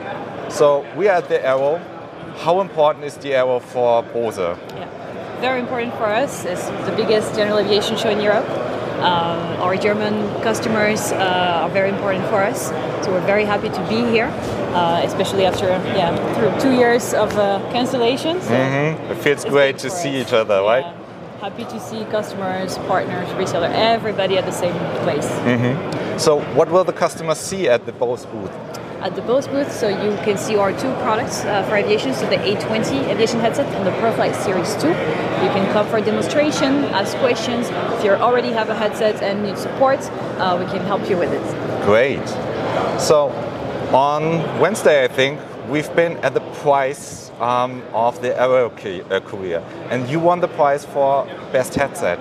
so 0.50 0.86
we 0.96 1.08
are 1.08 1.18
at 1.18 1.30
the 1.30 1.44
Aero. 1.46 1.78
How 2.38 2.62
important 2.62 3.06
is 3.06 3.16
the 3.18 3.34
Aero 3.34 3.60
for 3.60 4.04
Bose? 4.04 4.38
Yeah. 4.38 4.88
Very 5.42 5.60
important 5.62 5.94
for 5.96 6.06
us. 6.06 6.44
It's 6.46 6.66
the 6.86 6.94
biggest 6.96 7.36
general 7.36 7.60
aviation 7.60 7.98
show 7.98 8.10
in 8.10 8.20
Europe. 8.20 8.48
Um, 9.00 9.40
our 9.62 9.78
German 9.78 10.14
customers 10.42 11.14
uh, 11.14 11.62
are 11.64 11.70
very 11.70 11.90
important 11.90 12.26
for 12.28 12.44
us, 12.44 12.68
so 13.06 13.12
we're 13.14 13.26
very 13.26 13.46
happy 13.46 13.70
to 13.70 13.82
be 13.88 14.04
here, 14.12 14.26
uh, 14.76 15.02
especially 15.06 15.46
after 15.46 15.68
yeah 15.96 16.12
through 16.36 16.52
two 16.60 16.76
years 16.78 17.14
of 17.14 17.32
uh, 17.38 17.60
cancellation. 17.72 18.42
So 18.42 18.54
It 18.54 19.16
feels 19.24 19.46
great 19.46 19.78
to 19.80 19.90
see 19.90 20.20
us. 20.20 20.28
each 20.28 20.34
other, 20.34 20.62
right? 20.62 20.84
Happy 21.42 21.64
to 21.64 21.80
see 21.80 22.04
customers, 22.06 22.78
partners, 22.80 23.28
reseller, 23.30 23.72
everybody 23.74 24.38
at 24.38 24.46
the 24.46 24.52
same 24.52 24.74
place. 25.04 25.28
So, 26.22 26.42
what 26.54 26.70
will 26.70 26.84
the 26.84 26.92
customers 26.92 27.38
see 27.38 27.70
at 27.70 27.86
the 27.86 27.94
Bose 27.94 28.26
booth? 28.26 28.52
at 29.00 29.16
the 29.16 29.22
Bose 29.22 29.48
booth, 29.48 29.72
so 29.72 29.88
you 29.88 30.18
can 30.26 30.38
see 30.38 30.58
our 30.58 30.72
two 30.74 30.92
products 30.96 31.46
uh, 31.46 31.64
for 31.64 31.78
aviation, 31.78 32.14
so 32.14 32.30
the 32.30 32.36
A20 32.36 33.08
aviation 33.08 33.40
headset 33.40 33.66
and 33.76 33.88
the 33.88 33.92
ProFlight 33.92 34.36
Series 34.36 34.76
2. 34.76 34.90
You 34.90 35.50
can 35.56 35.72
come 35.72 35.88
for 35.88 35.98
a 35.98 36.02
demonstration, 36.02 36.84
ask 36.92 37.16
questions. 37.18 37.70
If 37.70 38.04
you 38.04 38.12
already 38.12 38.52
have 38.52 38.70
a 38.70 38.76
headset 38.76 39.22
and 39.24 39.44
need 39.44 39.58
support, 39.58 40.00
uh, 40.40 40.58
we 40.60 40.70
can 40.70 40.86
help 40.86 41.10
you 41.10 41.18
with 41.18 41.32
it. 41.32 41.86
Great. 41.86 42.28
So, 43.00 43.30
on 43.94 44.60
Wednesday, 44.60 45.06
I 45.06 45.08
think, 45.08 45.40
we've 45.70 45.94
been 45.96 46.18
at 46.18 46.34
the 46.34 46.42
prize 46.62 47.29
um, 47.40 47.82
of 47.94 48.22
the 48.22 48.40
Aero 48.40 48.68
uh, 48.68 49.20
career, 49.22 49.64
and 49.90 50.08
you 50.10 50.20
won 50.20 50.40
the 50.40 50.48
prize 50.48 50.86
for 50.86 51.26
best 51.52 51.76
headset. 51.76 52.20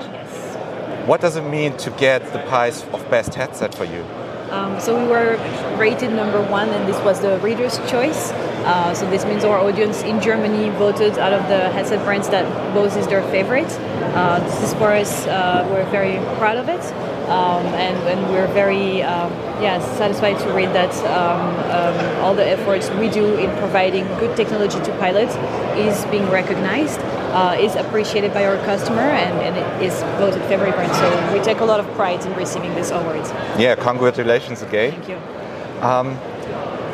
What 1.06 1.20
does 1.20 1.37
it 1.37 1.42
mean 1.42 1.76
to 1.78 1.90
get 1.90 2.32
the 2.32 2.40
prize 2.40 2.82
of 2.92 3.08
best 3.10 3.34
headset 3.34 3.75
for 3.75 3.84
you? 3.84 4.04
Um, 4.50 4.80
so 4.80 4.98
we 4.98 5.06
were 5.08 5.37
rated 5.76 6.12
number 6.12 6.40
one, 6.42 6.70
and 6.70 6.88
this 6.88 6.98
was 7.04 7.20
the 7.20 7.38
reader's 7.40 7.78
choice. 7.90 8.32
Uh, 8.64 8.94
so 8.94 9.08
this 9.10 9.25
means 9.25 9.44
our 9.44 9.58
audience 9.58 10.02
in 10.02 10.20
Germany 10.20 10.70
voted 10.70 11.18
out 11.18 11.32
of 11.32 11.46
the 11.48 11.70
headset 11.70 12.02
brands 12.04 12.28
that 12.30 12.44
Bose 12.75 12.96
is 12.96 13.06
their 13.06 13.22
favorite. 13.30 13.70
Uh, 14.14 14.40
this 14.40 14.62
is 14.62 14.75
for 14.75 14.92
us. 14.92 15.26
Uh, 15.26 15.66
we're 15.70 15.84
very 15.90 16.16
proud 16.38 16.56
of 16.56 16.68
it, 16.68 16.80
um, 17.28 17.66
and, 17.75 17.97
and 18.08 18.32
we're 18.32 18.47
very 18.49 19.02
um, 19.02 19.30
yeah 19.62 19.78
satisfied 19.97 20.38
to 20.38 20.52
read 20.52 20.68
that 20.75 20.94
um, 21.06 21.40
um, 21.70 22.25
all 22.25 22.35
the 22.35 22.47
efforts 22.47 22.90
we 22.90 23.08
do 23.08 23.37
in 23.37 23.50
providing 23.58 24.04
good 24.18 24.37
technology 24.37 24.80
to 24.80 24.90
pilots 24.99 25.35
is 25.76 26.04
being 26.06 26.28
recognized. 26.30 27.00
Uh, 27.28 27.54
is 27.61 27.76
appreciated 27.76 28.32
by 28.32 28.47
our 28.47 28.56
customer 28.64 29.02
and, 29.02 29.38
and 29.42 29.54
it 29.54 29.87
is 29.87 30.00
voted 30.16 30.42
favorite 30.44 30.75
brand. 30.75 30.90
So 30.94 31.32
we 31.37 31.44
take 31.44 31.61
a 31.61 31.64
lot 31.64 31.78
of 31.78 31.87
pride 31.94 32.25
in 32.25 32.35
receiving 32.35 32.75
this 32.75 32.90
award. 32.90 33.20
Yeah, 33.61 33.75
congratulations 33.75 34.62
again. 34.62 34.92
Thank 34.92 35.08
you. 35.11 35.18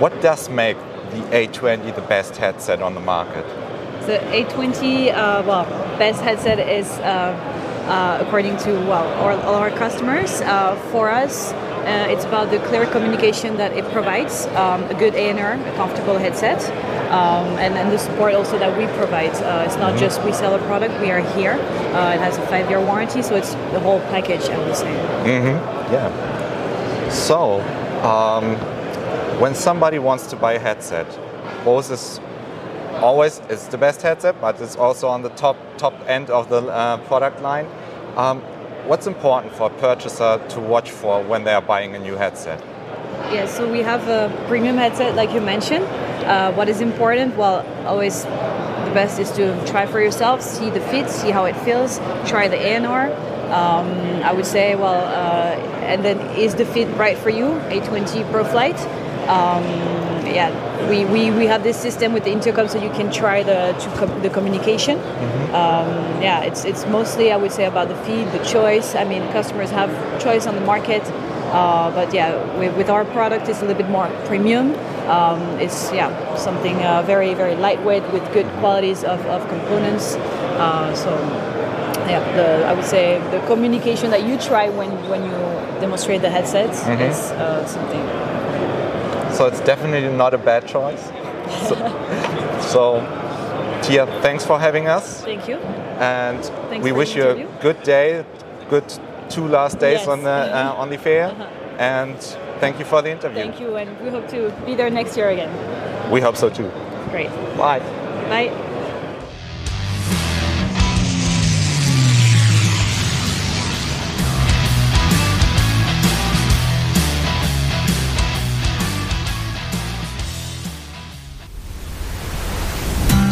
What 0.00 0.20
does 0.20 0.48
make 0.48 0.76
the 1.10 1.22
A20 1.30 1.94
the 1.94 2.02
best 2.02 2.36
headset 2.36 2.82
on 2.82 2.94
the 2.94 3.00
market? 3.00 3.46
The 4.06 4.18
A20, 4.18 5.14
uh, 5.14 5.44
well, 5.46 5.64
best 5.98 6.20
headset 6.20 6.58
is 6.58 6.90
uh, 6.98 7.32
uh, 7.86 8.18
according 8.20 8.56
to 8.58 8.72
well 8.88 9.06
all, 9.20 9.38
all 9.42 9.54
our 9.54 9.70
customers. 9.70 10.40
Uh, 10.40 10.76
for 10.90 11.10
us, 11.10 11.52
uh, 11.52 12.06
it's 12.08 12.24
about 12.24 12.50
the 12.50 12.58
clear 12.60 12.86
communication 12.86 13.56
that 13.56 13.72
it 13.76 13.84
provides, 13.92 14.46
um, 14.56 14.82
a 14.84 14.94
good 14.94 15.14
ANR, 15.14 15.54
a 15.68 15.76
comfortable 15.76 16.16
headset, 16.18 16.60
um, 17.12 17.46
and 17.58 17.74
then 17.76 17.90
the 17.90 17.98
support 17.98 18.34
also 18.34 18.58
that 18.58 18.76
we 18.78 18.86
provide. 18.96 19.34
Uh, 19.42 19.64
it's 19.66 19.76
not 19.76 19.98
just 19.98 20.22
we 20.24 20.32
sell 20.32 20.54
a 20.54 20.58
product; 20.66 20.98
we 21.00 21.10
are 21.10 21.20
here. 21.36 21.52
Uh, 21.92 22.14
it 22.14 22.20
has 22.20 22.38
a 22.38 22.46
five-year 22.46 22.80
warranty, 22.80 23.20
so 23.22 23.34
it's 23.36 23.52
the 23.72 23.80
whole 23.80 24.00
package. 24.10 24.48
I 24.48 24.58
would 24.64 24.76
say. 24.76 24.92
Mhm. 25.24 25.56
Yeah. 25.92 26.10
So, 27.10 27.60
um, 28.02 28.56
when 29.40 29.54
somebody 29.54 29.98
wants 29.98 30.26
to 30.28 30.36
buy 30.36 30.54
a 30.54 30.58
headset, 30.58 31.06
Bose 31.64 31.90
is 31.90 32.20
always 33.02 33.40
it's 33.48 33.66
the 33.66 33.78
best 33.78 34.02
headset, 34.02 34.40
but 34.40 34.60
it's 34.60 34.76
also 34.76 35.08
on 35.08 35.22
the 35.22 35.30
top 35.30 35.56
top 35.76 35.94
end 36.06 36.30
of 36.30 36.48
the 36.48 36.62
uh, 36.68 36.96
product 37.06 37.40
line. 37.42 37.66
Um, 38.16 38.40
what's 38.86 39.06
important 39.06 39.52
for 39.54 39.66
a 39.70 39.74
purchaser 39.80 40.40
to 40.48 40.60
watch 40.60 40.90
for 40.90 41.22
when 41.22 41.44
they 41.44 41.52
are 41.52 41.62
buying 41.62 41.94
a 41.94 41.98
new 41.98 42.14
headset? 42.14 42.62
Yeah, 43.32 43.46
so 43.46 43.70
we 43.70 43.80
have 43.80 44.06
a 44.08 44.30
premium 44.48 44.76
headset, 44.76 45.14
like 45.14 45.32
you 45.32 45.40
mentioned. 45.40 45.84
Uh, 46.24 46.52
what 46.52 46.68
is 46.68 46.80
important? 46.80 47.36
Well, 47.36 47.66
always 47.86 48.24
the 48.24 48.90
best 48.92 49.18
is 49.18 49.30
to 49.32 49.64
try 49.66 49.86
for 49.86 50.00
yourself, 50.00 50.42
see 50.42 50.70
the 50.70 50.80
fit, 50.80 51.08
see 51.10 51.30
how 51.30 51.44
it 51.44 51.56
feels, 51.56 51.98
try 52.26 52.48
the 52.48 52.56
ANR. 52.56 53.10
Um, 53.50 54.22
I 54.22 54.32
would 54.32 54.46
say, 54.46 54.74
well, 54.74 55.04
uh, 55.04 55.54
and 55.84 56.04
then 56.04 56.18
is 56.36 56.54
the 56.54 56.64
fit 56.64 56.88
right 56.96 57.16
for 57.16 57.30
you? 57.30 57.46
A20 57.70 58.30
Pro 58.30 58.44
Flight. 58.44 58.78
Um, 59.28 59.64
yeah, 60.26 60.50
we, 60.88 61.04
we, 61.04 61.30
we 61.30 61.46
have 61.46 61.62
this 61.62 61.78
system 61.80 62.12
with 62.12 62.24
the 62.24 62.30
intercom 62.30 62.68
so 62.68 62.82
you 62.82 62.90
can 62.90 63.10
try 63.10 63.42
the 63.42 63.72
to 63.78 63.88
com- 63.96 64.22
the 64.22 64.30
communication. 64.30 64.98
Um, 65.54 65.88
yeah, 66.22 66.42
it's 66.42 66.64
it's 66.64 66.86
mostly 66.86 67.30
I 67.32 67.36
would 67.36 67.52
say 67.52 67.64
about 67.66 67.88
the 67.88 67.96
feed, 68.04 68.26
the 68.32 68.44
choice. 68.44 68.94
I 68.94 69.04
mean, 69.04 69.22
customers 69.32 69.70
have 69.70 69.90
choice 70.20 70.46
on 70.46 70.54
the 70.54 70.60
market, 70.60 71.02
uh, 71.52 71.90
but 71.92 72.12
yeah, 72.12 72.34
with, 72.58 72.76
with 72.76 72.90
our 72.90 73.04
product, 73.04 73.48
it's 73.48 73.60
a 73.60 73.66
little 73.66 73.80
bit 73.82 73.90
more 73.90 74.08
premium. 74.26 74.74
Um, 75.08 75.40
it's 75.60 75.92
yeah 75.92 76.10
something 76.36 76.76
uh, 76.82 77.02
very 77.02 77.34
very 77.34 77.56
lightweight 77.56 78.10
with 78.12 78.24
good 78.32 78.46
qualities 78.60 79.04
of, 79.04 79.20
of 79.26 79.46
components. 79.48 80.14
Uh, 80.58 80.94
so 80.94 81.10
yeah, 82.08 82.20
the, 82.36 82.66
I 82.66 82.72
would 82.72 82.84
say 82.84 83.18
the 83.30 83.40
communication 83.46 84.10
that 84.10 84.26
you 84.26 84.38
try 84.38 84.68
when 84.68 84.90
when 85.08 85.24
you 85.24 85.36
demonstrate 85.80 86.22
the 86.22 86.30
headsets 86.30 86.80
is 86.80 87.30
uh, 87.32 87.66
something. 87.66 88.23
So 89.36 89.46
it's 89.46 89.60
definitely 89.60 90.08
not 90.16 90.32
a 90.34 90.38
bad 90.38 90.66
choice. 90.66 91.02
So, 91.68 91.74
so 92.72 92.82
Tia, 93.82 94.06
thanks 94.22 94.44
for 94.46 94.58
having 94.58 94.86
us, 94.88 95.22
Thank 95.22 95.48
you. 95.48 95.56
and 96.00 96.42
Thanks 96.70 96.84
we 96.84 96.92
wish 96.92 97.14
you 97.16 97.24
a 97.28 97.44
good 97.60 97.82
day, 97.82 98.24
good 98.70 98.84
two 99.28 99.46
last 99.48 99.78
days 99.78 99.98
Yes. 100.00 100.08
on 100.08 100.22
the 100.22 100.30
uh, 100.30 100.74
on 100.82 100.88
the 100.90 100.98
fair, 100.98 101.26
Uh-huh. 101.26 101.44
and 101.78 102.16
thank 102.60 102.78
you 102.78 102.84
for 102.84 103.02
the 103.02 103.10
interview. 103.10 103.42
Thank 103.42 103.60
you, 103.60 103.76
and 103.76 103.88
we 104.04 104.10
hope 104.10 104.28
to 104.28 104.50
be 104.66 104.74
there 104.74 104.90
next 104.90 105.16
year 105.16 105.28
again. 105.30 105.50
We 106.10 106.20
hope 106.20 106.36
so 106.36 106.48
too. 106.48 106.70
Great. 107.10 107.30
Bye. 107.58 107.80
Bye. 108.28 108.70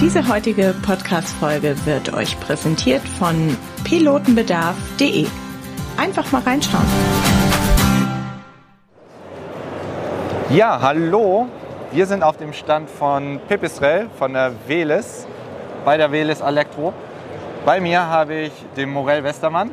Diese 0.03 0.29
heutige 0.29 0.75
Podcast-Folge 0.85 1.77
wird 1.87 2.13
euch 2.13 2.39
präsentiert 2.41 3.03
von 3.03 3.57
pilotenbedarf.de. 3.85 5.29
einfach 5.97 6.33
mal 6.33 6.43
reinschauen. 6.43 6.85
Ja, 10.51 10.81
hallo. 10.83 11.47
Wir 11.93 12.07
sind 12.07 12.25
auf 12.25 12.37
dem 12.37 12.53
Stand 12.53 12.91
von 12.91 13.39
Pipistrel 13.47 14.11
von 14.19 14.33
der 14.33 14.51
Veles, 14.67 15.29
bei 15.85 15.97
der 15.97 16.11
Veles 16.11 16.41
Elektro. 16.41 16.93
Bei 17.65 17.81
mir 17.81 18.05
habe 18.05 18.35
ich 18.35 18.53
den 18.77 18.91
Morell 18.91 19.23
Westermann. 19.23 19.71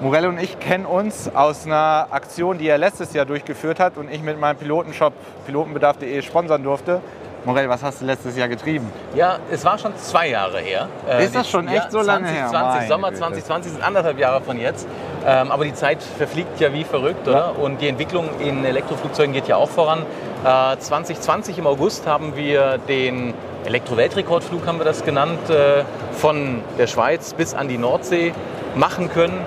Morell 0.00 0.26
und 0.26 0.42
ich 0.42 0.58
kennen 0.58 0.86
uns 0.86 1.32
aus 1.32 1.66
einer 1.66 2.08
Aktion, 2.10 2.58
die 2.58 2.66
er 2.66 2.78
letztes 2.78 3.12
Jahr 3.12 3.26
durchgeführt 3.26 3.78
hat 3.78 3.96
und 3.96 4.10
ich 4.10 4.22
mit 4.22 4.40
meinem 4.40 4.56
Pilotenshop 4.56 5.12
pilotenbedarf.de 5.46 6.20
sponsern 6.22 6.64
durfte. 6.64 7.00
Morell, 7.44 7.68
was 7.68 7.82
hast 7.82 8.00
du 8.00 8.04
letztes 8.04 8.36
Jahr 8.36 8.46
getrieben? 8.46 8.88
Ja, 9.16 9.38
es 9.50 9.64
war 9.64 9.76
schon 9.76 9.96
zwei 9.96 10.28
Jahre 10.28 10.60
her. 10.60 10.88
Äh, 11.08 11.24
Ist 11.24 11.34
das 11.34 11.50
schon 11.50 11.66
echt 11.66 11.90
so 11.90 12.00
lange 12.00 12.28
her? 12.28 12.46
2020, 12.48 12.52
Meine 12.52 12.86
Sommer 12.88 13.08
Güte. 13.08 13.18
2020 13.20 13.72
sind 13.72 13.82
anderthalb 13.82 14.18
Jahre 14.18 14.40
von 14.42 14.60
jetzt. 14.60 14.86
Ähm, 15.26 15.50
aber 15.50 15.64
die 15.64 15.74
Zeit 15.74 16.00
verfliegt 16.02 16.60
ja 16.60 16.72
wie 16.72 16.84
verrückt, 16.84 17.26
oder? 17.26 17.58
Und 17.58 17.80
die 17.80 17.88
Entwicklung 17.88 18.28
in 18.38 18.64
Elektroflugzeugen 18.64 19.32
geht 19.32 19.48
ja 19.48 19.56
auch 19.56 19.68
voran. 19.70 20.02
Äh, 20.44 20.76
2020 20.78 21.58
im 21.58 21.66
August 21.66 22.06
haben 22.06 22.36
wir 22.36 22.78
den 22.78 23.34
Elektro-Weltrekordflug, 23.64 24.64
haben 24.66 24.78
wir 24.78 24.84
das 24.84 25.04
genannt, 25.04 25.50
äh, 25.50 25.82
von 26.12 26.62
der 26.78 26.86
Schweiz 26.86 27.34
bis 27.34 27.54
an 27.54 27.66
die 27.66 27.78
Nordsee 27.78 28.32
machen 28.76 29.10
können. 29.10 29.38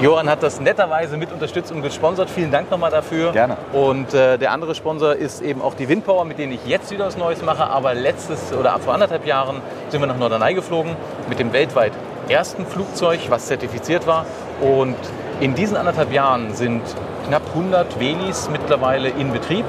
Johann 0.00 0.30
hat 0.30 0.42
das 0.42 0.60
netterweise 0.60 1.18
mit 1.18 1.30
unterstützt 1.30 1.70
und 1.72 1.82
gesponsert. 1.82 2.30
Vielen 2.30 2.50
Dank 2.50 2.70
nochmal 2.70 2.90
dafür. 2.90 3.32
Gerne. 3.32 3.58
Und 3.74 4.14
äh, 4.14 4.38
der 4.38 4.50
andere 4.50 4.74
Sponsor 4.74 5.14
ist 5.14 5.42
eben 5.42 5.60
auch 5.60 5.74
die 5.74 5.90
Windpower, 5.90 6.24
mit 6.24 6.38
denen 6.38 6.52
ich 6.52 6.64
jetzt 6.64 6.90
wieder 6.90 7.04
was 7.04 7.18
Neues 7.18 7.42
mache. 7.42 7.64
Aber 7.64 7.92
letztes 7.92 8.54
oder 8.54 8.78
vor 8.78 8.94
anderthalb 8.94 9.26
Jahren 9.26 9.60
sind 9.90 10.00
wir 10.00 10.06
nach 10.06 10.16
Norderney 10.16 10.54
geflogen 10.54 10.96
mit 11.28 11.38
dem 11.38 11.52
weltweit 11.52 11.92
ersten 12.30 12.64
Flugzeug, 12.64 13.20
was 13.28 13.46
zertifiziert 13.46 14.06
war. 14.06 14.24
Und 14.62 14.96
in 15.40 15.54
diesen 15.54 15.76
anderthalb 15.76 16.12
Jahren 16.12 16.54
sind 16.54 16.80
knapp 17.26 17.42
100 17.48 18.00
Velis 18.00 18.48
mittlerweile 18.50 19.10
in 19.10 19.34
Betrieb. 19.34 19.66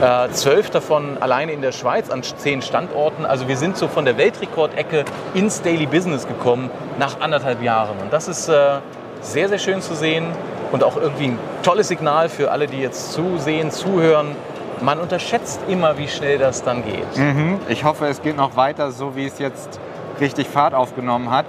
Äh, 0.00 0.28
Zwölf 0.30 0.70
davon 0.70 1.18
alleine 1.18 1.52
in 1.52 1.62
der 1.62 1.72
Schweiz 1.72 2.10
an 2.10 2.24
zehn 2.24 2.62
Standorten. 2.62 3.24
Also 3.24 3.46
wir 3.46 3.56
sind 3.56 3.76
so 3.76 3.86
von 3.86 4.04
der 4.04 4.18
Weltrekordecke 4.18 5.04
ins 5.34 5.62
Daily 5.62 5.86
Business 5.86 6.26
gekommen 6.26 6.68
nach 6.98 7.20
anderthalb 7.20 7.62
Jahren. 7.62 7.96
Und 8.02 8.12
das 8.12 8.26
ist 8.26 8.48
äh, 8.48 8.78
sehr, 9.20 9.48
sehr 9.48 9.58
schön 9.58 9.80
zu 9.80 9.94
sehen 9.94 10.26
und 10.72 10.84
auch 10.84 10.96
irgendwie 10.96 11.28
ein 11.28 11.38
tolles 11.62 11.88
Signal 11.88 12.28
für 12.28 12.50
alle, 12.50 12.66
die 12.66 12.78
jetzt 12.78 13.12
zusehen, 13.12 13.70
zuhören. 13.70 14.36
Man 14.80 15.00
unterschätzt 15.00 15.60
immer, 15.68 15.98
wie 15.98 16.08
schnell 16.08 16.38
das 16.38 16.62
dann 16.62 16.84
geht. 16.84 17.16
Mhm. 17.16 17.58
Ich 17.68 17.84
hoffe, 17.84 18.06
es 18.06 18.22
geht 18.22 18.36
noch 18.36 18.56
weiter, 18.56 18.92
so 18.92 19.16
wie 19.16 19.26
es 19.26 19.38
jetzt 19.38 19.80
richtig 20.20 20.48
Fahrt 20.48 20.74
aufgenommen 20.74 21.30
hat. 21.30 21.46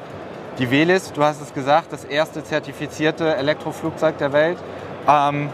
Die 0.58 0.72
Velis, 0.72 1.14
du 1.14 1.24
hast 1.24 1.42
es 1.42 1.54
gesagt, 1.54 1.94
das 1.94 2.04
erste 2.04 2.44
zertifizierte 2.44 3.36
Elektroflugzeug 3.36 4.18
der 4.18 4.34
Welt. 4.34 4.58
Ähm, 5.08 5.50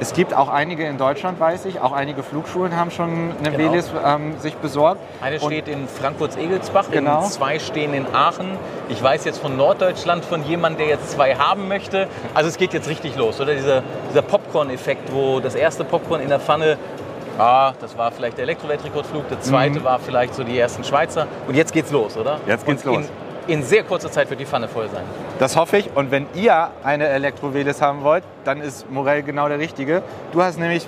es 0.00 0.14
gibt 0.14 0.32
auch 0.34 0.48
einige 0.48 0.84
in 0.86 0.96
Deutschland, 0.96 1.38
weiß 1.38 1.66
ich. 1.66 1.80
Auch 1.80 1.92
einige 1.92 2.22
Flugschulen 2.22 2.74
haben 2.76 2.90
schon 2.90 3.32
eine 3.38 3.50
Genau. 3.56 3.70
Velis 3.72 3.90
ähm, 4.04 4.38
sich 4.38 4.54
besorgt. 4.56 5.00
Eine 5.20 5.36
Und- 5.38 5.44
steht 5.52 5.68
in 5.68 5.86
Frankfurt-Egelsbach, 5.86 6.86
Genau. 6.90 7.22
zwei 7.28 7.58
stehen 7.58 7.92
in 7.92 8.06
Aachen. 8.14 8.56
Ich 8.88 9.02
weiß 9.02 9.24
jetzt 9.24 9.40
von 9.40 9.56
Norddeutschland 9.56 10.24
von 10.24 10.42
jemandem, 10.44 10.78
der 10.86 10.96
jetzt 10.96 11.10
zwei 11.12 11.34
haben 11.36 11.68
möchte. 11.68 12.08
Also 12.34 12.48
es 12.48 12.56
geht 12.56 12.72
jetzt 12.72 12.88
richtig 12.88 13.14
los, 13.16 13.40
oder? 13.40 13.54
Dieser, 13.54 13.82
dieser 14.08 14.22
Popcorn-Effekt, 14.22 15.12
wo 15.12 15.38
das 15.40 15.54
erste 15.54 15.84
Popcorn 15.84 16.20
in 16.22 16.30
der 16.30 16.40
Pfanne, 16.40 16.78
ah, 17.38 17.72
das 17.80 17.96
war 17.98 18.10
vielleicht 18.10 18.38
der 18.38 18.44
Elektro-Weltrekordflug, 18.44 19.28
der 19.28 19.40
zweite 19.42 19.84
war 19.84 19.98
vielleicht 19.98 20.34
so 20.34 20.44
die 20.44 20.58
ersten 20.58 20.82
Schweizer. 20.82 21.26
Und 21.46 21.54
jetzt 21.56 21.72
geht's 21.72 21.90
los, 21.92 22.16
oder? 22.16 22.36
Mhm. 22.36 22.40
Jetzt 22.46 22.64
geht's 22.66 22.84
Und 22.86 22.94
los. 22.96 23.04
In, 23.46 23.62
sehr 23.62 23.82
kurzer 23.84 24.10
Zeit 24.10 24.30
wird 24.30 24.40
die 24.40 24.46
Pfanne 24.46 24.68
voll 24.68 24.88
sein. 24.90 25.04
Das 25.38 25.56
hoffe 25.56 25.78
ich. 25.78 25.90
Und 25.96 26.10
wenn 26.10 26.26
ihr 26.34 26.68
eine 26.84 27.08
Elektro-Velis 27.08 27.80
haben 27.82 28.02
wollt, 28.02 28.22
dann 28.44 28.60
ist 28.60 28.90
Morell 28.90 29.22
genau 29.22 29.48
der 29.48 29.58
Richtige. 29.58 30.02
Du 30.32 30.42
hast 30.42 30.58
nämlich 30.58 30.86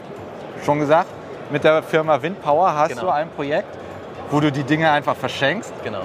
schon 0.64 0.78
gesagt, 0.78 1.08
mit 1.50 1.64
der 1.64 1.82
Firma 1.82 2.22
Windpower 2.22 2.74
hast 2.74 2.90
Genau. 2.90 3.02
du 3.02 3.08
ein 3.10 3.28
Projekt, 3.30 3.68
wo 4.30 4.40
du 4.40 4.50
die 4.52 4.62
Dinge 4.64 4.90
einfach 4.90 5.16
verschenkst. 5.16 5.72
Genau. 5.84 6.02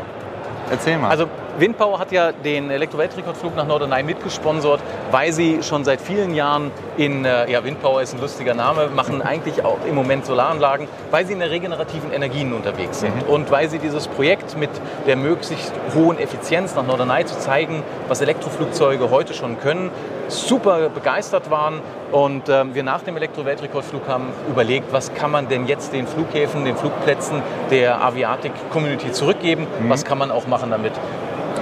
Erzähl 0.72 0.98
mal. 0.98 1.10
Also 1.10 1.28
Windpower 1.60 1.98
hat 1.98 2.12
ja 2.12 2.32
den 2.32 2.70
Elektro-Weltrekordflug 2.70 3.56
nach 3.56 3.66
Norderney 3.66 4.04
mitgesponsert, 4.04 4.80
weil 5.10 5.34
sie 5.34 5.64
schon 5.64 5.84
seit 5.84 6.00
vielen 6.00 6.36
Jahren 6.36 6.70
in, 6.98 7.26
äh, 7.26 7.50
ja 7.52 7.64
Windpower 7.64 8.04
ist 8.04 8.14
ein 8.14 8.22
lustiger 8.22 8.54
Name, 8.54 8.90
machen 8.96 9.24
eigentlich 9.24 9.66
auch 9.66 9.80
im 9.90 9.96
Moment 9.96 10.28
Solaranlagen, 10.28 10.88
weil 11.10 11.26
sie 11.26 11.34
in 11.34 11.40
der 11.40 11.50
regenerativen 11.50 12.14
Energien 12.14 12.54
unterwegs 12.54 13.00
sind 13.00 13.28
und 13.28 13.50
weil 13.50 13.70
sie 13.70 13.80
dieses 13.80 14.08
Projekt 14.08 14.56
mit 14.56 14.70
der 15.08 15.16
möglichst 15.16 15.74
hohen 15.96 16.20
Effizienz 16.20 16.76
nach 16.76 16.86
Norderney 16.86 17.26
zu 17.26 17.40
zeigen, 17.40 17.82
was 18.08 18.22
Elektroflugzeuge 18.22 19.10
heute 19.10 19.34
schon 19.34 19.60
können, 19.60 19.90
super 20.28 20.90
begeistert 20.90 21.50
waren 21.50 21.82
und 22.12 22.50
ähm, 22.50 22.76
wir 22.76 22.84
nach 22.84 23.02
dem 23.02 23.18
Elektro-Weltrekordflug 23.18 24.08
haben 24.08 24.28
überlegt, 24.48 24.94
was 24.94 25.12
kann 25.16 25.32
man 25.32 25.48
denn 25.48 25.66
jetzt 25.66 25.92
den 25.92 26.06
Flughäfen, 26.06 26.66
den 26.66 26.78
Flugplätzen 26.78 27.42
der 27.72 28.00
Aviatik-Community 28.04 29.12
zurückgeben, 29.12 29.66
was 29.88 30.06
kann 30.06 30.20
man 30.20 30.30
auch 30.30 30.46
machen 30.46 30.70
damit 30.70 30.94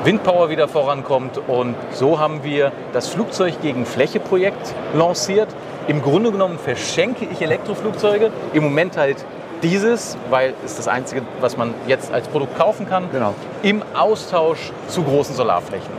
Windpower 0.06 0.52
wieder 0.52 0.68
vorankommt 0.68 1.40
und 1.48 1.74
so 1.92 2.20
haben 2.20 2.44
wir 2.44 2.72
das 2.94 3.08
Flugzeug 3.08 3.60
gegen 3.64 3.88
Fläche 3.88 4.20
Projekt 4.20 4.76
lanciert. 4.94 5.48
Im 5.88 6.04
Grunde 6.04 6.32
genommen 6.32 6.60
verschenke 6.60 7.26
ich 7.26 7.42
Elektroflugzeuge, 7.42 8.30
im 8.54 8.64
Moment 8.64 8.98
halt 8.98 9.26
dieses, 9.64 10.16
weil 10.30 10.54
es 10.64 10.76
das 10.76 10.88
einzige, 10.88 11.24
was 11.42 11.58
man 11.58 11.74
jetzt 11.88 12.14
als 12.14 12.28
Produkt 12.28 12.56
kaufen 12.56 12.88
kann, 12.88 13.10
Genau. 13.12 13.34
im 13.64 13.82
Austausch 13.96 14.72
zu 14.88 15.02
großen 15.02 15.34
Solarflächen 15.34 15.90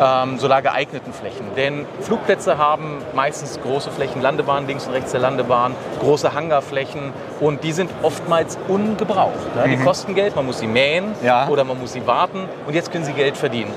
ähm, 0.00 0.38
solargeeigneten 0.38 1.12
Flächen. 1.12 1.46
Denn 1.56 1.86
Flugplätze 2.00 2.58
haben 2.58 2.98
meistens 3.14 3.58
große 3.62 3.90
Flächen, 3.90 4.22
Landebahnen 4.22 4.66
links 4.68 4.86
und 4.86 4.92
rechts 4.94 5.12
der 5.12 5.20
Landebahn, 5.20 5.74
große 6.00 6.32
Hangarflächen 6.34 7.12
und 7.40 7.64
die 7.64 7.72
sind 7.72 7.90
oftmals 8.02 8.58
ungebraucht. 8.68 9.34
Ja? 9.56 9.66
Die 9.66 9.76
kosten 9.76 10.14
Geld, 10.14 10.36
man 10.36 10.46
muss 10.46 10.58
sie 10.60 10.66
mähen 10.66 11.12
Ja. 11.22 11.48
oder 11.48 11.64
man 11.64 11.78
muss 11.80 11.92
sie 11.92 12.06
warten 12.06 12.48
und 12.66 12.74
jetzt 12.74 12.92
können 12.92 13.04
sie 13.04 13.12
Geld 13.12 13.36
verdienen. 13.36 13.72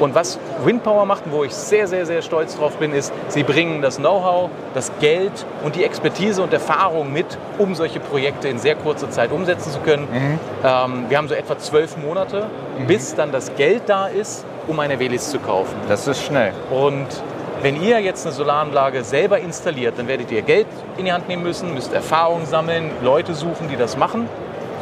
Und 0.00 0.12
was 0.16 0.40
Windpower 0.64 1.06
macht, 1.06 1.22
wo 1.30 1.44
ich 1.44 1.54
sehr, 1.54 1.86
sehr, 1.86 2.04
sehr 2.04 2.20
stolz 2.20 2.56
drauf 2.56 2.76
bin, 2.78 2.92
ist, 2.92 3.12
sie 3.28 3.44
bringen 3.44 3.80
das 3.80 3.98
Know-how, 3.98 4.50
das 4.74 4.90
Geld 4.98 5.46
und 5.62 5.76
die 5.76 5.84
Expertise 5.84 6.42
und 6.42 6.52
Erfahrung 6.52 7.12
mit, 7.12 7.38
um 7.58 7.76
solche 7.76 8.00
Projekte 8.00 8.48
in 8.48 8.58
sehr 8.58 8.74
kurzer 8.74 9.08
Zeit 9.10 9.30
umsetzen 9.30 9.70
zu 9.70 9.78
können. 9.78 10.08
Ähm, 10.64 11.04
wir 11.08 11.16
haben 11.16 11.28
so 11.28 11.34
etwa 11.34 11.56
zwölf 11.58 11.96
Monate, 11.96 12.46
bis 12.88 13.14
dann 13.14 13.30
das 13.30 13.54
Geld 13.54 13.82
da 13.86 14.06
ist, 14.08 14.44
um 14.68 14.80
eine 14.80 14.98
Velis 14.98 15.30
zu 15.30 15.38
kaufen. 15.38 15.74
das 15.88 16.06
ist 16.06 16.22
schnell. 16.22 16.52
Und 16.70 17.06
wenn 17.62 17.80
ihr 17.82 18.00
jetzt 18.00 18.26
eine 18.26 18.34
Solaranlage 18.34 19.04
selber 19.04 19.38
installiert, 19.38 19.94
dann 19.98 20.06
werdet 20.06 20.30
ihr 20.30 20.42
Geld 20.42 20.66
in 20.98 21.06
die 21.06 21.12
Hand 21.12 21.28
nehmen 21.28 21.42
müssen, 21.42 21.72
müsst 21.72 21.92
Erfahrung 21.94 22.44
sammeln, 22.44 22.90
Leute 23.02 23.34
suchen, 23.34 23.68
die 23.70 23.76
das 23.76 23.96
machen 23.96 24.28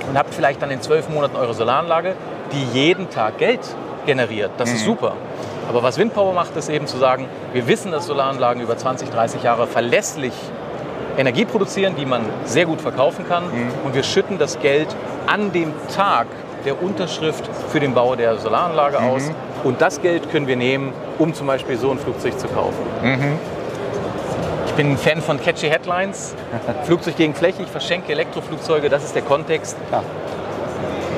und 0.08 0.18
habt 0.18 0.34
vielleicht 0.34 0.60
dann 0.62 0.70
in 0.70 0.80
zwölf 0.80 1.08
Monaten 1.08 1.36
eure 1.36 1.54
Solaranlage, 1.54 2.16
die 2.52 2.78
jeden 2.78 3.08
Tag 3.10 3.38
Geld 3.38 3.60
generiert. 4.04 4.50
Das 4.58 4.70
ist 4.72 4.84
super. 4.84 5.14
Aber 5.68 5.82
was 5.84 5.96
Windpower 5.96 6.32
macht, 6.32 6.56
ist 6.56 6.68
eben 6.68 6.86
zu 6.88 6.96
sagen, 6.96 7.26
wir 7.52 7.68
wissen, 7.68 7.92
dass 7.92 8.06
Solaranlagen 8.06 8.60
über 8.62 8.76
20, 8.76 9.10
30 9.10 9.44
Jahre 9.44 9.66
verlässlich 9.68 10.32
Energie 11.16 11.44
produzieren, 11.44 11.94
die 11.96 12.04
man 12.06 12.22
sehr 12.44 12.66
gut 12.66 12.80
verkaufen 12.80 13.26
kann. 13.28 13.44
Und 13.84 13.94
wir 13.94 14.02
schütten 14.02 14.38
das 14.38 14.58
Geld 14.58 14.88
an 15.26 15.52
dem 15.52 15.72
Tag 15.94 16.26
der 16.64 16.82
Unterschrift 16.82 17.48
für 17.70 17.80
den 17.80 17.94
Bau 17.94 18.16
der 18.16 18.38
Solaranlage 18.38 18.98
aus. 18.98 19.30
Und 19.64 19.80
das 19.80 20.00
Geld 20.02 20.30
können 20.30 20.46
wir 20.46 20.56
nehmen, 20.56 20.92
um 21.18 21.34
zum 21.34 21.46
Beispiel 21.46 21.76
so 21.76 21.90
ein 21.90 21.98
Flugzeug 21.98 22.38
zu 22.38 22.48
kaufen. 22.48 22.82
Ich 24.66 24.72
bin 24.72 24.92
ein 24.92 24.98
Fan 24.98 25.20
von 25.20 25.40
catchy 25.40 25.68
Headlines. 25.68 26.34
Flugzeug 26.84 27.16
gegen 27.16 27.34
Fläche, 27.34 27.62
ich 27.62 27.68
verschenke 27.68 28.12
Elektroflugzeuge, 28.12 28.88
das 28.88 29.04
ist 29.04 29.14
der 29.14 29.22
Kontext. 29.22 29.76
Ja. 29.90 30.02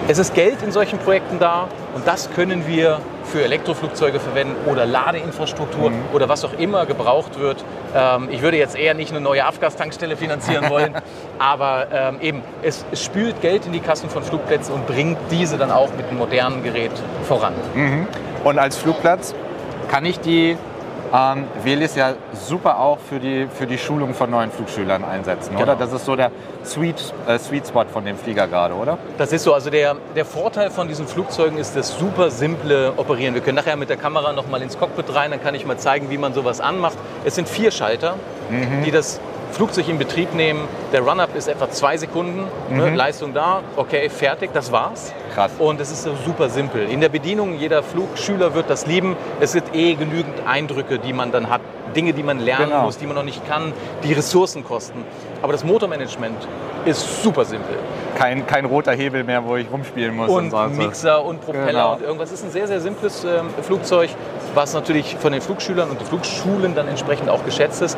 Es 0.06 0.18
ist 0.18 0.34
Geld 0.34 0.62
in 0.62 0.70
solchen 0.70 0.98
Projekten 0.98 1.38
da 1.38 1.68
und 1.94 2.06
das 2.06 2.30
können 2.32 2.66
wir 2.66 3.00
für 3.24 3.42
Elektroflugzeuge 3.42 4.20
verwenden 4.20 4.54
oder 4.70 4.84
Ladeinfrastruktur 4.84 5.92
oder 6.12 6.28
was 6.28 6.44
auch 6.44 6.52
immer 6.58 6.84
gebraucht 6.84 7.40
wird. 7.40 7.64
Ähm, 7.96 8.28
ich 8.30 8.42
würde 8.42 8.58
jetzt 8.58 8.76
eher 8.76 8.92
nicht 8.92 9.12
eine 9.12 9.22
neue 9.22 9.46
Afgas-Tankstelle 9.46 10.16
finanzieren 10.16 10.68
wollen, 10.68 10.94
aber 11.38 11.86
ähm, 11.90 12.20
eben, 12.20 12.42
es, 12.62 12.84
es 12.92 13.02
spült 13.02 13.40
Geld 13.40 13.64
in 13.64 13.72
die 13.72 13.80
Kassen 13.80 14.10
von 14.10 14.22
Flugplätzen 14.22 14.74
und 14.74 14.86
bringt 14.86 15.16
diese 15.30 15.56
dann 15.56 15.70
auch 15.70 15.88
mit 15.96 16.06
einem 16.06 16.18
modernen 16.18 16.62
Gerät 16.62 16.92
voran. 17.26 17.54
Und 18.44 18.58
als 18.58 18.76
Flugplatz 18.76 19.34
kann 19.90 20.04
ich 20.04 20.20
die 20.20 20.56
ähm, 21.14 21.44
Velis 21.62 21.94
ja 21.94 22.14
super 22.32 22.78
auch 22.78 22.98
für 22.98 23.18
die, 23.18 23.46
für 23.46 23.66
die 23.66 23.78
Schulung 23.78 24.14
von 24.14 24.30
neuen 24.30 24.50
Flugschülern 24.50 25.04
einsetzen, 25.04 25.54
oder? 25.56 25.64
Genau. 25.64 25.78
Das 25.78 25.92
ist 25.92 26.04
so 26.04 26.16
der 26.16 26.30
Sweet, 26.64 27.14
äh, 27.26 27.38
Sweet 27.38 27.68
Spot 27.68 27.84
von 27.84 28.04
dem 28.04 28.18
Flieger 28.18 28.46
gerade, 28.48 28.74
oder? 28.74 28.98
Das 29.16 29.32
ist 29.32 29.44
so. 29.44 29.54
Also 29.54 29.70
der, 29.70 29.96
der 30.14 30.24
Vorteil 30.24 30.70
von 30.70 30.88
diesen 30.88 31.06
Flugzeugen 31.06 31.56
ist 31.56 31.76
das 31.76 31.96
super 31.98 32.30
simple 32.30 32.92
Operieren. 32.96 33.34
Wir 33.34 33.42
können 33.42 33.56
nachher 33.56 33.76
mit 33.76 33.88
der 33.88 33.96
Kamera 33.96 34.32
noch 34.32 34.48
mal 34.48 34.60
ins 34.60 34.78
Cockpit 34.78 35.14
rein, 35.14 35.30
dann 35.30 35.42
kann 35.42 35.54
ich 35.54 35.64
mal 35.64 35.78
zeigen, 35.78 36.10
wie 36.10 36.18
man 36.18 36.34
sowas 36.34 36.60
anmacht. 36.60 36.98
Es 37.24 37.36
sind 37.36 37.48
vier 37.48 37.70
Schalter, 37.70 38.16
die 38.84 38.90
das 38.90 39.20
Flugzeug 39.54 39.88
in 39.88 39.98
Betrieb 39.98 40.34
nehmen. 40.34 40.66
Der 40.92 41.00
Run-Up 41.02 41.34
ist 41.36 41.46
etwa 41.48 41.70
zwei 41.70 41.96
Sekunden, 41.96 42.44
ne, 42.70 42.94
Leistung 42.94 43.32
da, 43.32 43.60
okay, 43.76 44.08
fertig, 44.08 44.50
das 44.52 44.72
war's. 44.72 45.12
Krass. 45.34 45.52
Und 45.58 45.80
es 45.80 45.90
ist 45.90 46.02
so 46.02 46.10
super 46.24 46.48
simpel. 46.48 46.88
In 46.90 47.00
der 47.00 47.08
Bedienung, 47.08 47.56
jeder 47.58 47.82
Flugschüler 47.82 48.54
wird 48.54 48.68
das 48.68 48.86
lieben. 48.86 49.16
Es 49.40 49.52
sind 49.52 49.64
eh 49.74 49.94
genügend 49.94 50.34
Eindrücke, 50.46 50.98
die 50.98 51.12
man 51.12 51.32
dann 51.32 51.48
hat. 51.50 51.60
Dinge, 51.94 52.12
die 52.12 52.24
man 52.24 52.40
lernen 52.40 52.70
Genau. 52.70 52.82
muss, 52.82 52.98
die 52.98 53.06
man 53.06 53.14
noch 53.14 53.22
nicht 53.22 53.46
kann, 53.48 53.72
die 54.02 54.12
Ressourcen 54.12 54.64
kosten. 54.64 55.04
Aber 55.42 55.52
das 55.52 55.62
Motormanagement 55.62 56.36
ist 56.84 57.22
super 57.22 57.44
simpel. 57.44 57.76
Kein, 58.18 58.46
kein 58.46 58.64
roter 58.64 58.92
Hebel 58.92 59.22
mehr, 59.22 59.44
wo 59.44 59.56
ich 59.56 59.70
rumspielen 59.70 60.14
muss. 60.16 60.28
Und 60.28 60.50
so. 60.50 60.56
Mixer 60.70 61.24
und 61.24 61.40
Propeller 61.40 61.66
Genau. 61.66 61.92
und 61.94 62.02
irgendwas. 62.02 62.30
Es 62.32 62.40
ist 62.40 62.46
ein 62.46 62.50
sehr, 62.50 62.66
sehr 62.66 62.80
simples 62.80 63.22
ähm, 63.24 63.48
Flugzeug, 63.62 64.10
was 64.54 64.74
natürlich 64.74 65.16
von 65.20 65.32
den 65.32 65.40
Flugschülern 65.40 65.88
und 65.90 66.00
den 66.00 66.06
Flugschulen 66.06 66.74
dann 66.74 66.88
entsprechend 66.88 67.28
auch 67.30 67.44
geschätzt 67.44 67.80
ist. 67.82 67.96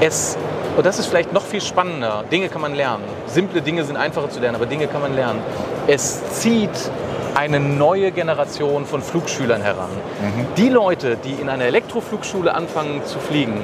Es, 0.00 0.36
und 0.76 0.86
das 0.86 0.98
ist 0.98 1.06
vielleicht 1.06 1.32
noch 1.32 1.42
viel 1.42 1.60
spannender. 1.60 2.24
Dinge 2.30 2.48
kann 2.48 2.60
man 2.60 2.74
lernen. 2.74 3.04
Simple 3.26 3.62
Dinge 3.62 3.84
sind 3.84 3.96
einfacher 3.96 4.30
zu 4.30 4.40
lernen, 4.40 4.56
aber 4.56 4.66
Dinge 4.66 4.86
kann 4.86 5.00
man 5.00 5.14
lernen. 5.14 5.40
Es 5.86 6.22
zieht 6.40 6.70
eine 7.34 7.60
neue 7.60 8.12
Generation 8.12 8.86
von 8.86 9.02
Flugschülern 9.02 9.60
heran. 9.62 9.90
Die 10.56 10.68
Leute, 10.68 11.16
die 11.16 11.32
in 11.32 11.48
einer 11.48 11.64
Elektroflugschule 11.64 12.54
anfangen 12.54 13.04
zu 13.04 13.18
fliegen, 13.18 13.60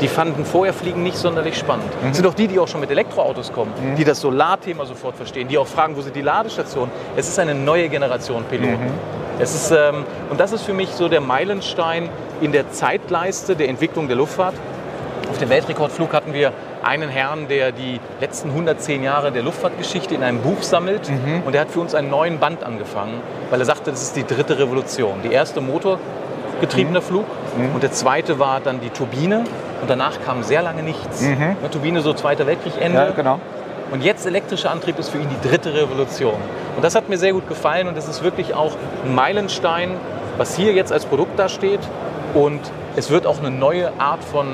die 0.00 0.08
fanden 0.08 0.44
vorher 0.44 0.72
Fliegen 0.72 1.02
nicht 1.02 1.18
sonderlich 1.18 1.58
spannend. 1.58 1.92
Das 2.02 2.16
sind 2.16 2.26
auch 2.26 2.34
die, 2.34 2.48
die 2.48 2.58
auch 2.58 2.68
schon 2.68 2.80
mit 2.80 2.90
Elektroautos 2.90 3.52
kommen, 3.52 3.72
die 3.98 4.04
das 4.04 4.20
Solarthema 4.20 4.86
sofort 4.86 5.16
verstehen, 5.16 5.46
die 5.48 5.58
auch 5.58 5.66
fragen, 5.66 5.96
wo 5.96 6.00
sind 6.00 6.16
die 6.16 6.22
Ladestationen. 6.22 6.90
Es 7.16 7.28
ist 7.28 7.38
eine 7.38 7.54
neue 7.54 7.88
Generation 7.88 8.44
Piloten. 8.44 8.90
Es 9.38 9.54
ist, 9.54 9.70
ähm, 9.70 10.04
und 10.30 10.40
das 10.40 10.52
ist 10.52 10.62
für 10.62 10.74
mich 10.74 10.90
so 10.90 11.08
der 11.08 11.20
Meilenstein 11.20 12.08
in 12.40 12.52
der 12.52 12.70
Zeitleiste 12.72 13.56
der 13.56 13.68
Entwicklung 13.68 14.06
der 14.06 14.16
Luftfahrt. 14.16 14.54
Auf 15.30 15.38
dem 15.38 15.48
Weltrekordflug 15.48 16.12
hatten 16.12 16.34
wir 16.34 16.52
einen 16.82 17.08
Herrn, 17.08 17.46
der 17.46 17.70
die 17.70 18.00
letzten 18.20 18.48
110 18.48 19.04
Jahre 19.04 19.30
der 19.30 19.44
Luftfahrtgeschichte 19.44 20.12
in 20.12 20.24
einem 20.24 20.40
Buch 20.40 20.62
sammelt. 20.62 21.08
Und 21.46 21.52
der 21.52 21.60
hat 21.60 21.70
für 21.70 21.78
uns 21.78 21.94
einen 21.94 22.10
neuen 22.10 22.40
Band 22.40 22.64
angefangen, 22.64 23.22
weil 23.48 23.60
er 23.60 23.64
sagte, 23.64 23.92
das 23.92 24.02
ist 24.02 24.16
die 24.16 24.26
dritte 24.26 24.58
Revolution. 24.58 25.20
Die 25.22 25.32
erste 25.32 25.60
motorgetriebener 25.60 27.00
Flug 27.00 27.26
und 27.72 27.80
der 27.80 27.92
zweite 27.92 28.40
war 28.40 28.58
dann 28.58 28.80
die 28.80 28.90
Turbine. 28.90 29.44
Und 29.80 29.88
danach 29.88 30.20
kam 30.26 30.42
sehr 30.42 30.62
lange 30.62 30.82
nichts. 30.82 31.22
Eine 31.22 31.70
Turbine 31.70 32.00
so 32.00 32.12
Zweiter 32.12 32.48
Weltkrieg 32.48 32.74
Ende. 32.80 32.98
Ja, 32.98 33.10
genau. 33.12 33.38
Und 33.92 34.02
jetzt 34.02 34.26
elektrischer 34.26 34.72
Antrieb 34.72 34.98
ist 34.98 35.10
für 35.10 35.18
ihn 35.18 35.28
die 35.30 35.48
dritte 35.48 35.72
Revolution. 35.72 36.34
Und 36.74 36.84
das 36.84 36.96
hat 36.96 37.08
mir 37.08 37.18
sehr 37.18 37.32
gut 37.32 37.48
gefallen 37.48 37.86
und 37.86 37.96
es 37.96 38.08
ist 38.08 38.24
wirklich 38.24 38.52
auch 38.54 38.72
ein 39.04 39.14
Meilenstein, 39.14 39.92
was 40.38 40.56
hier 40.56 40.72
jetzt 40.72 40.92
als 40.92 41.06
Produkt 41.06 41.38
da 41.38 41.48
steht. 41.48 41.80
Und 42.34 42.60
es 42.96 43.10
wird 43.10 43.26
auch 43.26 43.38
eine 43.38 43.50
neue 43.50 43.92
Art 43.98 44.22
von 44.22 44.46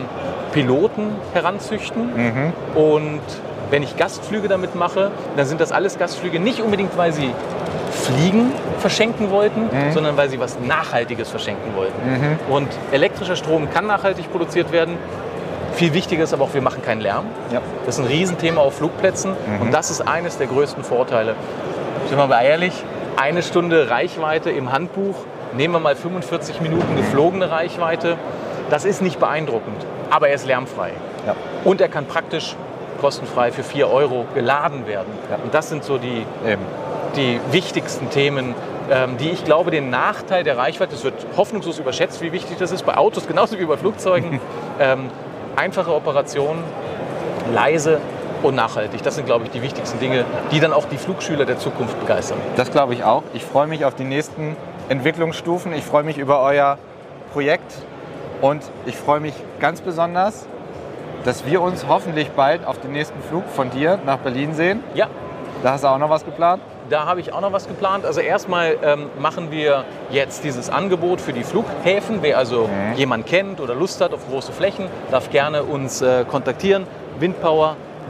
Piloten 0.56 1.10
heranzüchten. 1.34 2.52
Und 2.74 3.20
wenn 3.70 3.82
ich 3.82 3.96
Gastflüge 3.96 4.48
damit 4.48 4.74
mache, 4.74 5.10
dann 5.36 5.44
sind 5.44 5.60
das 5.60 5.70
alles 5.70 5.98
Gastflüge 5.98 6.40
nicht 6.40 6.60
unbedingt, 6.60 6.96
weil 6.96 7.12
sie 7.12 7.30
Fliegen 7.92 8.52
verschenken 8.78 9.30
wollten, 9.30 9.68
sondern 9.92 10.16
weil 10.16 10.30
sie 10.30 10.40
was 10.40 10.58
Nachhaltiges 10.58 11.28
verschenken 11.28 11.76
wollten. 11.76 12.00
Und 12.48 12.68
elektrischer 12.90 13.36
Strom 13.36 13.68
kann 13.70 13.86
nachhaltig 13.86 14.30
produziert 14.30 14.72
werden. 14.72 14.96
Viel 15.74 15.92
wichtiger 15.92 16.24
ist 16.24 16.32
aber 16.32 16.44
auch, 16.44 16.54
wir 16.54 16.62
machen 16.62 16.80
keinen 16.82 17.02
Lärm. 17.02 17.26
Ja. 17.52 17.60
Das 17.84 17.98
ist 17.98 18.04
ein 18.04 18.06
Riesenthema 18.06 18.62
auf 18.62 18.76
Flugplätzen 18.78 19.32
und 19.60 19.74
das 19.74 19.90
ist 19.90 20.00
eines 20.00 20.38
der 20.38 20.46
größten 20.46 20.84
Vorteile. 20.84 21.34
Sind 22.08 22.16
wir 22.16 22.26
mal 22.26 22.42
ehrlich, 22.42 22.72
eine 23.16 23.42
Stunde 23.42 23.90
Reichweite 23.90 24.50
im 24.50 24.72
Handbuch, 24.72 25.16
nehmen 25.54 25.74
wir 25.74 25.80
mal 25.80 25.96
45 25.96 26.60
Minuten 26.62 26.96
geflogene 26.96 27.50
Reichweite, 27.50 28.16
das 28.70 28.84
ist 28.84 29.02
nicht 29.02 29.18
beeindruckend, 29.18 29.84
aber 30.10 30.28
er 30.28 30.34
ist 30.34 30.46
lärmfrei. 30.46 30.92
Ja. 31.26 31.34
Und 31.64 31.80
er 31.80 31.88
kann 31.88 32.06
praktisch 32.06 32.56
kostenfrei 33.00 33.52
für 33.52 33.62
4 33.62 33.90
Euro 33.90 34.26
geladen 34.34 34.86
werden. 34.86 35.12
Ja. 35.30 35.36
Und 35.42 35.52
das 35.54 35.68
sind 35.68 35.84
so 35.84 35.98
die, 35.98 36.24
Eben. 36.46 36.62
die 37.16 37.40
wichtigsten 37.50 38.10
Themen, 38.10 38.54
ähm, 38.90 39.16
die 39.18 39.30
ich 39.30 39.44
glaube, 39.44 39.70
den 39.70 39.90
Nachteil 39.90 40.44
der 40.44 40.56
Reichweite, 40.56 40.94
es 40.94 41.04
wird 41.04 41.14
hoffnungslos 41.36 41.78
überschätzt, 41.78 42.22
wie 42.22 42.32
wichtig 42.32 42.56
das 42.58 42.70
ist, 42.70 42.84
bei 42.86 42.96
Autos 42.96 43.26
genauso 43.26 43.58
wie 43.58 43.64
bei 43.64 43.76
Flugzeugen. 43.76 44.40
ähm, 44.80 45.10
einfache 45.56 45.94
Operationen, 45.94 46.62
leise 47.54 48.00
und 48.42 48.54
nachhaltig. 48.54 49.02
Das 49.02 49.16
sind, 49.16 49.26
glaube 49.26 49.44
ich, 49.44 49.50
die 49.50 49.62
wichtigsten 49.62 49.98
Dinge, 49.98 50.24
die 50.52 50.60
dann 50.60 50.72
auch 50.72 50.86
die 50.86 50.98
Flugschüler 50.98 51.44
der 51.44 51.58
Zukunft 51.58 51.98
begeistern. 52.00 52.38
Das 52.56 52.70
glaube 52.70 52.94
ich 52.94 53.04
auch. 53.04 53.22
Ich 53.32 53.44
freue 53.44 53.66
mich 53.66 53.84
auf 53.84 53.94
die 53.94 54.04
nächsten 54.04 54.56
Entwicklungsstufen. 54.88 55.72
Ich 55.72 55.84
freue 55.84 56.02
mich 56.02 56.18
über 56.18 56.42
euer 56.42 56.78
Projekt 57.32 57.72
und 58.40 58.62
ich 58.86 58.96
freue 58.96 59.20
mich 59.20 59.34
ganz 59.60 59.80
besonders, 59.80 60.46
dass 61.24 61.46
wir 61.46 61.60
uns 61.60 61.86
hoffentlich 61.88 62.30
bald 62.30 62.64
auf 62.66 62.80
den 62.80 62.92
nächsten 62.92 63.20
Flug 63.22 63.44
von 63.48 63.70
dir 63.70 63.98
nach 64.06 64.18
Berlin 64.18 64.54
sehen. 64.54 64.82
Ja, 64.94 65.08
Da 65.62 65.72
hast 65.72 65.84
du 65.84 65.88
auch 65.88 65.98
noch 65.98 66.10
was 66.10 66.24
geplant? 66.24 66.62
Da 66.90 67.06
habe 67.06 67.18
ich 67.18 67.32
auch 67.32 67.40
noch 67.40 67.52
was 67.52 67.66
geplant. 67.66 68.04
Also 68.04 68.20
erstmal 68.20 68.76
ähm, 68.82 69.06
machen 69.18 69.50
wir 69.50 69.84
jetzt 70.10 70.44
dieses 70.44 70.70
Angebot 70.70 71.20
für 71.20 71.32
die 71.32 71.42
Flughäfen. 71.42 72.18
Wer 72.20 72.38
also 72.38 72.68
jemand 72.94 73.26
kennt 73.26 73.60
oder 73.60 73.74
Lust 73.74 74.00
hat 74.00 74.14
auf 74.14 74.28
große 74.28 74.52
Flächen, 74.52 74.86
darf 75.10 75.30
gerne 75.30 75.64
uns 75.64 76.02
äh, 76.02 76.24
kontaktieren. 76.24 76.86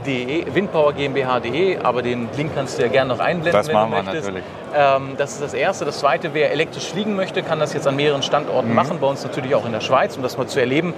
Windpower.de, 0.05 0.55
windpowergmbh.de, 0.55 1.79
aber 1.79 2.03
den 2.03 2.29
Link 2.37 2.53
kannst 2.55 2.79
du 2.79 2.83
ja 2.83 2.89
gerne 2.89 3.13
noch 3.15 3.21
einblenden, 3.21 3.53
Das 3.53 3.69
wenn 3.69 3.75
machen 3.75 3.91
du 3.91 3.97
wir 3.97 4.03
möchtest. 4.03 4.27
natürlich. 4.27 4.45
Ähm, 4.75 5.15
das 5.17 5.33
ist 5.33 5.43
das 5.43 5.55
Erste. 5.55 5.85
Das 5.85 5.99
Zweite, 5.99 6.31
wer 6.35 6.53
elektrisch 6.53 6.87
fliegen 6.87 7.17
möchte, 7.17 7.43
kann 7.43 7.59
das 7.61 7.73
jetzt 7.73 7.87
an 7.87 7.97
mehreren 7.97 8.23
Standorten 8.23 8.75
machen. 8.75 8.99
Bei 9.01 9.07
uns 9.07 9.23
natürlich 9.25 9.55
auch 9.55 9.65
in 9.67 9.73
der 9.73 9.81
Schweiz, 9.81 10.17
um 10.17 10.23
das 10.23 10.37
mal 10.37 10.47
zu 10.47 10.61
erleben. 10.61 10.95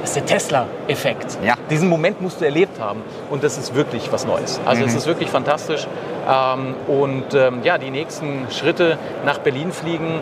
Das 0.00 0.10
ist 0.10 0.16
der 0.16 0.26
Tesla-Effekt. 0.26 1.38
Ja. 1.44 1.54
Diesen 1.70 1.88
Moment 1.88 2.20
musst 2.20 2.40
du 2.40 2.44
erlebt 2.44 2.80
haben. 2.80 3.02
Und 3.30 3.44
das 3.44 3.56
ist 3.56 3.74
wirklich 3.74 4.10
was 4.10 4.26
Neues. 4.26 4.60
Also 4.64 4.84
es 4.84 4.94
ist 4.94 5.06
wirklich 5.06 5.30
fantastisch. 5.30 5.86
Ähm, 6.28 6.74
und 6.88 7.34
ähm, 7.34 7.60
ja, 7.62 7.78
die 7.78 7.90
nächsten 7.90 8.46
Schritte 8.50 8.98
nach 9.24 9.38
Berlin 9.38 9.70
fliegen 9.70 10.20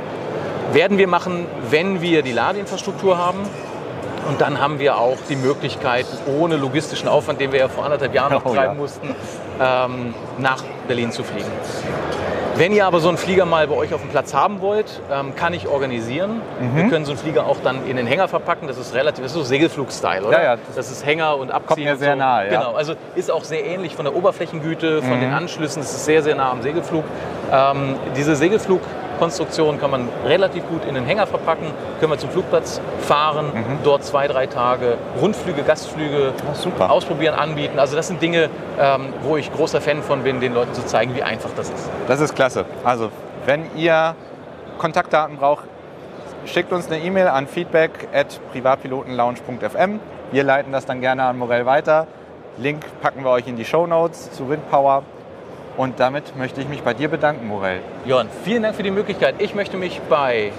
werden 0.73 0.99
wir 0.99 1.09
machen, 1.09 1.47
wenn 1.71 2.03
wir 2.03 2.23
die 2.23 2.33
Ladeinfrastruktur 2.33 3.17
haben. 3.17 3.39
Und 4.29 4.41
dann 4.41 4.61
haben 4.61 4.79
wir 4.79 4.97
auch 4.99 5.19
die 5.29 5.37
Möglichkeit, 5.37 6.07
ohne 6.27 6.57
logistischen 6.57 7.09
Aufwand, 7.09 7.41
den 7.41 7.53
wir 7.53 7.61
ja 7.61 7.69
vor 7.69 7.85
anderthalb 7.85 8.15
Jahren 8.15 8.33
noch 8.33 8.45
Oh, 8.45 8.55
treiben 8.55 8.75
ja. 8.75 8.81
mussten, 8.81 9.15
ähm, 9.61 10.15
nach 10.39 10.63
Berlin 10.87 11.11
zu 11.13 11.25
fliegen. 11.25 11.51
Wenn 12.57 12.73
ihr 12.73 12.85
aber 12.85 13.01
so 13.01 13.09
einen 13.09 13.17
Flieger 13.17 13.47
mal 13.47 13.67
bei 13.69 13.75
euch 13.75 13.95
auf 13.95 14.03
dem 14.03 14.11
Platz 14.11 14.35
haben 14.35 14.61
wollt, 14.61 15.01
ähm, 15.11 15.35
kann 15.35 15.55
ich 15.55 15.67
organisieren. 15.67 16.43
Mhm. 16.61 16.77
Wir 16.77 16.89
können 16.89 17.05
so 17.07 17.13
einen 17.13 17.19
Flieger 17.19 17.47
auch 17.47 17.57
dann 17.65 17.87
in 17.87 17.97
den 17.97 18.07
Hänger 18.07 18.29
verpacken. 18.29 18.69
Das 18.69 18.77
ist 18.77 18.93
relativ, 18.95 19.23
das 19.25 19.33
ist 19.33 19.39
so 19.39 19.45
Segelflug-Style, 19.45 20.27
oder? 20.27 20.39
Ja, 20.43 20.55
ja. 20.55 20.59
Das 20.77 20.91
ist 20.91 21.07
Hänger 21.07 21.37
und 21.39 21.51
Abziehen. 21.51 21.85
mir 21.85 21.93
und 21.93 21.99
sehr 22.01 22.13
so. 22.13 22.19
nahe, 22.19 22.51
ja. 22.53 22.59
Mhm. 22.59 22.63
Genau, 22.63 22.75
also 22.75 22.95
ist 23.15 23.31
auch 23.31 23.45
sehr 23.45 23.65
ähnlich 23.65 23.95
von 23.95 24.05
der 24.05 24.15
Oberflächengüte, 24.15 25.01
von 25.01 25.21
den 25.21 25.33
Anschlüssen. 25.33 25.81
Es 25.81 25.91
ist 25.93 26.05
sehr, 26.05 26.23
sehr 26.23 26.35
nah 26.35 26.51
am 26.51 26.61
Segelflug. 26.61 27.05
Ähm, 27.51 27.95
diese 28.15 28.37
Segelflugkonstruktion 29.21 29.79
kann 29.79 29.91
man 29.91 30.09
relativ 30.25 30.67
gut 30.69 30.85
in 30.87 30.95
den 30.95 31.05
Hänger 31.05 31.27
verpacken. 31.27 31.67
Können 31.99 32.13
wir 32.13 32.19
zum 32.19 32.31
Flugplatz 32.31 32.81
fahren, 33.01 33.53
dort 33.85 34.05
zwei, 34.05 34.27
drei 34.27 34.47
Tage 34.47 34.97
Rundflüge, 35.21 35.63
Gastflüge 35.63 36.33
super. 36.55 36.91
ausprobieren, 36.91 37.35
anbieten. 37.35 37.79
Also 37.79 37.97
das 37.97 38.09
sind 38.09 38.23
Dinge, 38.23 38.49
ähm, 38.79 39.13
wo 39.23 39.37
ich 39.37 39.53
großer 39.53 39.81
Fan 39.81 40.03
von 40.03 40.23
bin, 40.23 40.41
den 40.41 40.55
Leuten 40.55 40.75
zu 40.75 40.85
zeigen, 40.87 41.15
wie 41.15 41.23
einfach 41.23 41.51
das 41.57 41.69
ist. 41.69 41.91
Das 42.09 42.21
ist 42.21 42.35
klasse. 42.35 42.65
Also, 42.85 43.11
wenn 43.47 43.65
ihr 43.77 44.15
Kontaktdaten 44.79 45.37
braucht, 45.37 45.65
schickt 46.47 46.73
uns 46.73 46.87
eine 46.87 47.01
E-Mail 47.01 47.29
an 47.29 47.47
feedback 47.47 48.09
at 48.15 48.41
privatpilotenlounge.fm. 48.53 50.01
Wir 50.33 50.45
leiten 50.45 50.73
das 50.73 50.87
dann 50.87 51.01
gerne 51.01 51.25
an 51.25 51.37
Morell 51.37 51.67
weiter. 51.67 52.07
Link 52.57 52.85
packen 53.03 53.23
wir 53.25 53.31
euch 53.31 53.47
in 53.47 53.57
die 53.57 53.65
Show 53.65 53.87
Notes 53.87 54.33
zu 54.33 54.49
Windpower. 54.49 55.03
Und 55.77 56.01
damit 56.01 56.37
möchte 56.37 56.61
ich 56.61 56.69
mich 56.69 56.83
bei 56.83 56.95
dir 56.95 57.09
bedanken, 57.09 57.47
Morell. 57.47 57.81
Jörn, 58.05 58.29
vielen 58.45 58.63
Dank 58.63 58.77
für 58.77 58.83
die 58.83 58.91
Möglichkeit. 58.91 59.37
Ich 59.39 59.55
möchte 59.55 59.77
mich 59.77 60.01
bei 60.09 60.53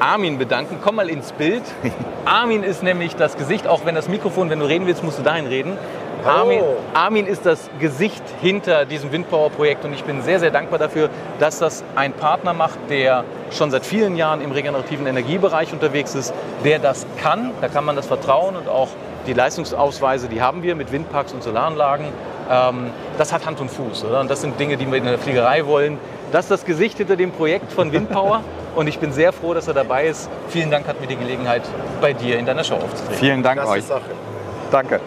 Armin 0.00 0.38
bedanken. 0.38 0.78
Komm 0.82 0.96
mal 0.96 1.08
ins 1.08 1.32
Bild. 1.32 1.62
Armin 2.24 2.62
ist 2.62 2.82
nämlich 2.82 3.16
das 3.16 3.36
Gesicht, 3.36 3.66
auch 3.66 3.84
wenn 3.84 3.94
das 3.94 4.08
Mikrofon, 4.08 4.50
wenn 4.50 4.60
du 4.60 4.66
reden 4.66 4.86
willst, 4.86 5.02
musst 5.02 5.18
du 5.18 5.22
dahin 5.22 5.46
reden. 5.46 5.78
Armin, 6.24 6.60
Armin 6.92 7.26
ist 7.26 7.46
das 7.46 7.70
Gesicht 7.78 8.22
hinter 8.40 8.84
diesem 8.84 9.12
Windpower-Projekt 9.12 9.84
und 9.84 9.92
ich 9.92 10.02
bin 10.02 10.22
sehr, 10.22 10.40
sehr 10.40 10.50
dankbar 10.50 10.78
dafür, 10.78 11.08
dass 11.38 11.58
das 11.58 11.84
ein 11.94 12.12
Partner 12.12 12.52
macht, 12.52 12.78
der 12.90 13.24
schon 13.52 13.70
seit 13.70 13.86
vielen 13.86 14.16
Jahren 14.16 14.40
im 14.40 14.50
regenerativen 14.50 15.06
Energiebereich 15.06 15.72
unterwegs 15.72 16.16
ist, 16.16 16.34
der 16.64 16.80
das 16.80 17.06
kann. 17.22 17.52
Da 17.60 17.68
kann 17.68 17.84
man 17.84 17.94
das 17.94 18.06
vertrauen 18.06 18.56
und 18.56 18.68
auch 18.68 18.88
die 19.26 19.34
Leistungsausweise, 19.34 20.28
die 20.28 20.42
haben 20.42 20.62
wir 20.62 20.74
mit 20.74 20.90
Windparks 20.90 21.32
und 21.32 21.42
Solaranlagen. 21.42 22.06
Ähm, 22.50 22.90
das 23.18 23.32
hat 23.32 23.46
Hand 23.46 23.60
und 23.60 23.70
Fuß. 23.70 24.04
Oder? 24.04 24.20
Und 24.20 24.30
das 24.30 24.40
sind 24.40 24.58
Dinge, 24.58 24.76
die 24.76 24.86
wir 24.90 24.98
in 24.98 25.04
der 25.04 25.18
Fliegerei 25.18 25.66
wollen. 25.66 25.98
Das 26.32 26.46
ist 26.46 26.50
das 26.50 26.64
Gesicht 26.64 26.98
hinter 26.98 27.16
dem 27.16 27.32
Projekt 27.32 27.72
von 27.72 27.92
Windpower. 27.92 28.42
und 28.76 28.88
ich 28.88 28.98
bin 28.98 29.12
sehr 29.12 29.32
froh, 29.32 29.54
dass 29.54 29.68
er 29.68 29.74
dabei 29.74 30.06
ist. 30.06 30.28
Vielen 30.48 30.70
Dank, 30.70 30.86
hat 30.86 31.00
mir 31.00 31.06
die 31.06 31.16
Gelegenheit, 31.16 31.62
bei 32.00 32.12
dir 32.12 32.38
in 32.38 32.46
deiner 32.46 32.62
Show 32.62 32.74
aufzutreten. 32.74 33.16
Vielen 33.16 33.42
Dank 33.42 33.60
Das 33.60 33.68
euch. 33.70 33.84
Sache. 33.84 34.02
Danke. 34.70 35.00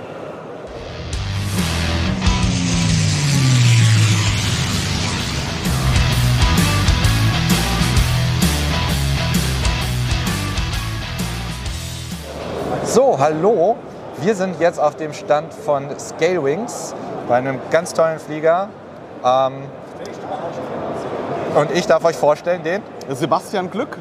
So, 12.86 13.19
hallo. 13.19 13.78
Wir 14.17 14.34
sind 14.34 14.60
jetzt 14.60 14.80
auf 14.80 14.95
dem 14.95 15.13
Stand 15.13 15.54
von 15.54 15.88
Scalewings 15.99 16.95
bei 17.30 17.36
einem 17.38 17.60
ganz 17.70 17.94
tollen 17.94 18.20
Flieger. 18.20 18.68
Ähm, 19.24 19.63
und 21.56 21.72
ich 21.72 21.86
darf 21.86 22.04
euch 22.04 22.18
vorstellen, 22.18 22.63
den 22.63 22.82
Sebastian 23.10 23.70
Glück. 23.70 23.98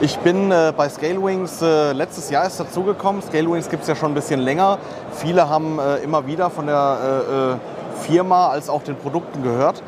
Ich 0.00 0.18
bin 0.18 0.50
äh, 0.50 0.72
bei 0.76 0.88
Scalewings 0.88 1.62
äh, 1.62 1.92
letztes 1.92 2.30
Jahr 2.30 2.44
erst 2.44 2.58
dazugekommen. 2.58 3.22
Scalewings 3.22 3.70
gibt 3.70 3.82
es 3.82 3.88
ja 3.88 3.94
schon 3.94 4.10
ein 4.10 4.14
bisschen 4.14 4.40
länger. 4.40 4.78
Viele 5.12 5.48
haben 5.48 5.78
äh, 5.78 5.98
immer 5.98 6.26
wieder 6.26 6.50
von 6.50 6.66
der 6.66 6.98
äh, 7.00 7.52
äh, 7.52 7.56
Firma 8.00 8.48
als 8.48 8.68
auch 8.68 8.82
den 8.82 8.96
Produkten 8.96 9.44
gehört. 9.44 9.82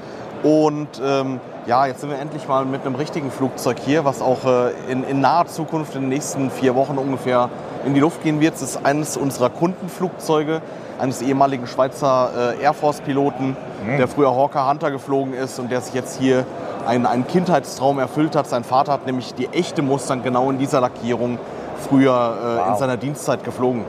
Und 0.46 1.02
ähm, 1.04 1.40
ja, 1.66 1.86
jetzt 1.86 2.02
sind 2.02 2.10
wir 2.10 2.20
endlich 2.20 2.46
mal 2.46 2.64
mit 2.64 2.86
einem 2.86 2.94
richtigen 2.94 3.32
Flugzeug 3.32 3.78
hier, 3.84 4.04
was 4.04 4.22
auch 4.22 4.44
äh, 4.44 4.70
in, 4.88 5.02
in 5.02 5.20
naher 5.20 5.46
Zukunft 5.46 5.96
in 5.96 6.02
den 6.02 6.08
nächsten 6.08 6.52
vier 6.52 6.76
Wochen 6.76 6.98
ungefähr 6.98 7.50
in 7.84 7.94
die 7.94 8.00
Luft 8.00 8.22
gehen 8.22 8.38
wird. 8.38 8.54
Es 8.54 8.62
ist 8.62 8.86
eines 8.86 9.16
unserer 9.16 9.50
Kundenflugzeuge, 9.50 10.62
eines 11.00 11.20
ehemaligen 11.20 11.66
Schweizer 11.66 12.54
äh, 12.60 12.62
Air 12.62 12.74
Force-Piloten, 12.74 13.56
der 13.98 14.06
früher 14.06 14.36
Hawker 14.36 14.68
Hunter 14.70 14.92
geflogen 14.92 15.34
ist 15.34 15.58
und 15.58 15.68
der 15.68 15.80
sich 15.80 15.94
jetzt 15.94 16.16
hier 16.20 16.46
einen, 16.86 17.06
einen 17.06 17.26
Kindheitstraum 17.26 17.98
erfüllt 17.98 18.36
hat. 18.36 18.46
Sein 18.46 18.62
Vater 18.62 18.92
hat 18.92 19.04
nämlich 19.06 19.34
die 19.34 19.48
echte 19.48 19.82
Mustang 19.82 20.22
genau 20.22 20.48
in 20.50 20.58
dieser 20.58 20.80
Lackierung 20.80 21.40
früher 21.88 22.36
äh, 22.40 22.52
in 22.66 22.70
Wow. 22.72 22.78
seiner 22.78 22.96
Dienstzeit 22.96 23.42
geflogen. 23.42 23.84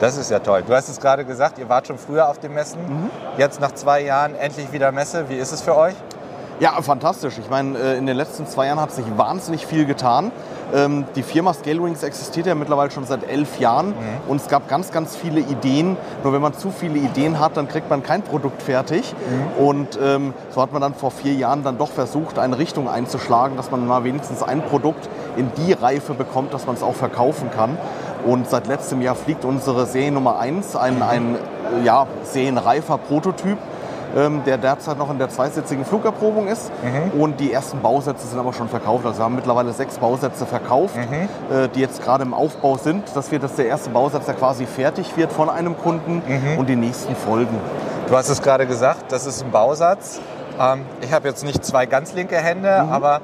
Das 0.00 0.16
ist 0.16 0.30
ja 0.30 0.38
toll. 0.38 0.62
Du 0.66 0.74
hast 0.74 0.88
es 0.88 1.00
gerade 1.00 1.24
gesagt, 1.24 1.58
ihr 1.58 1.68
wart 1.68 1.88
schon 1.88 1.98
früher 1.98 2.28
auf 2.28 2.38
den 2.38 2.54
Messen. 2.54 2.80
Mhm. 2.82 3.10
Jetzt 3.36 3.60
nach 3.60 3.72
zwei 3.72 4.02
Jahren 4.02 4.36
endlich 4.36 4.72
wieder 4.72 4.92
Messe. 4.92 5.28
Wie 5.28 5.36
ist 5.36 5.52
es 5.52 5.60
für 5.60 5.76
euch? 5.76 5.94
Ja, 6.60 6.72
fantastisch. 6.82 7.34
Ich 7.38 7.50
meine, 7.50 7.78
äh, 7.78 7.98
in 7.98 8.06
den 8.06 8.16
letzten 8.16 8.46
zwei 8.46 8.66
Jahren 8.66 8.80
hat 8.80 8.92
sich 8.92 9.04
wahnsinnig 9.16 9.66
viel 9.66 9.86
getan. 9.86 10.32
Ähm, 10.74 11.04
Die 11.14 11.22
Firma 11.22 11.54
Scalewings 11.54 12.02
existiert 12.02 12.46
ja 12.46 12.54
mittlerweile 12.54 12.90
schon 12.90 13.06
seit 13.06 13.28
elf 13.28 13.58
Jahren 13.58 13.94
und 14.28 14.40
es 14.40 14.48
gab 14.48 14.68
ganz, 14.68 14.92
ganz 14.92 15.16
viele 15.16 15.40
Ideen. 15.40 15.96
Nur 16.22 16.32
wenn 16.32 16.42
man 16.42 16.54
zu 16.54 16.70
viele 16.70 16.98
Ideen 16.98 17.40
hat, 17.40 17.56
dann 17.56 17.68
kriegt 17.68 17.88
man 17.88 18.02
kein 18.02 18.22
Produkt 18.22 18.60
fertig. 18.60 19.14
Und 19.56 19.98
ähm, 20.02 20.34
so 20.50 20.60
hat 20.60 20.72
man 20.72 20.82
dann 20.82 20.94
vor 20.94 21.10
vier 21.10 21.32
Jahren 21.34 21.62
dann 21.62 21.78
doch 21.78 21.90
versucht, 21.90 22.38
eine 22.38 22.58
Richtung 22.58 22.88
einzuschlagen, 22.88 23.56
dass 23.56 23.70
man 23.70 23.86
mal 23.86 24.04
wenigstens 24.04 24.42
ein 24.42 24.62
Produkt 24.62 25.08
in 25.36 25.50
die 25.56 25.72
Reife 25.72 26.12
bekommt, 26.14 26.52
dass 26.52 26.66
man 26.66 26.74
es 26.76 26.82
auch 26.82 26.94
verkaufen 26.94 27.50
kann. 27.50 27.78
Und 28.28 28.48
seit 28.50 28.66
letztem 28.66 29.00
Jahr 29.00 29.14
fliegt 29.14 29.44
unsere 29.44 29.86
Serie 29.86 30.12
Nummer 30.12 30.38
1, 30.38 30.76
ein, 30.76 31.02
ein 31.02 31.36
ja, 31.84 32.06
serienreifer 32.24 32.98
Prototyp 32.98 33.58
ähm, 34.16 34.40
der 34.46 34.56
derzeit 34.56 34.96
noch 34.96 35.10
in 35.10 35.18
der 35.18 35.28
zweisitzigen 35.28 35.84
Flugerprobung 35.84 36.48
ist. 36.48 36.70
Und 37.18 37.40
die 37.40 37.52
ersten 37.52 37.80
Bausätze 37.80 38.26
sind 38.26 38.38
aber 38.38 38.54
schon 38.54 38.68
verkauft. 38.70 39.04
Also 39.04 39.18
wir 39.20 39.24
haben 39.26 39.34
mittlerweile 39.34 39.70
sechs 39.74 39.98
Bausätze 39.98 40.46
verkauft, 40.46 40.96
äh, 40.96 41.68
die 41.74 41.80
jetzt 41.80 42.02
gerade 42.02 42.22
im 42.24 42.32
Aufbau 42.32 42.78
sind. 42.78 43.04
Das 43.14 43.30
wird 43.30 43.42
jetzt 43.42 43.58
der 43.58 43.66
erste 43.66 43.90
Bausatz, 43.90 44.24
der 44.24 44.34
quasi 44.34 44.64
fertig 44.64 45.14
wird 45.18 45.30
von 45.30 45.50
einem 45.50 45.76
Kunden 45.76 46.22
und 46.58 46.68
die 46.70 46.76
nächsten 46.76 47.14
folgen. 47.16 47.58
Du 48.08 48.16
hast 48.16 48.30
es 48.30 48.40
gerade 48.40 48.66
gesagt, 48.66 49.12
das 49.12 49.26
ist 49.26 49.44
ein 49.44 49.50
Bausatz. 49.50 50.20
Ähm, 50.58 50.86
ich 51.02 51.12
habe 51.12 51.28
jetzt 51.28 51.44
nicht 51.44 51.62
zwei 51.62 51.84
ganz 51.84 52.14
linke 52.14 52.36
Hände, 52.36 52.82
Mhm. 52.84 52.92
aber 52.92 53.20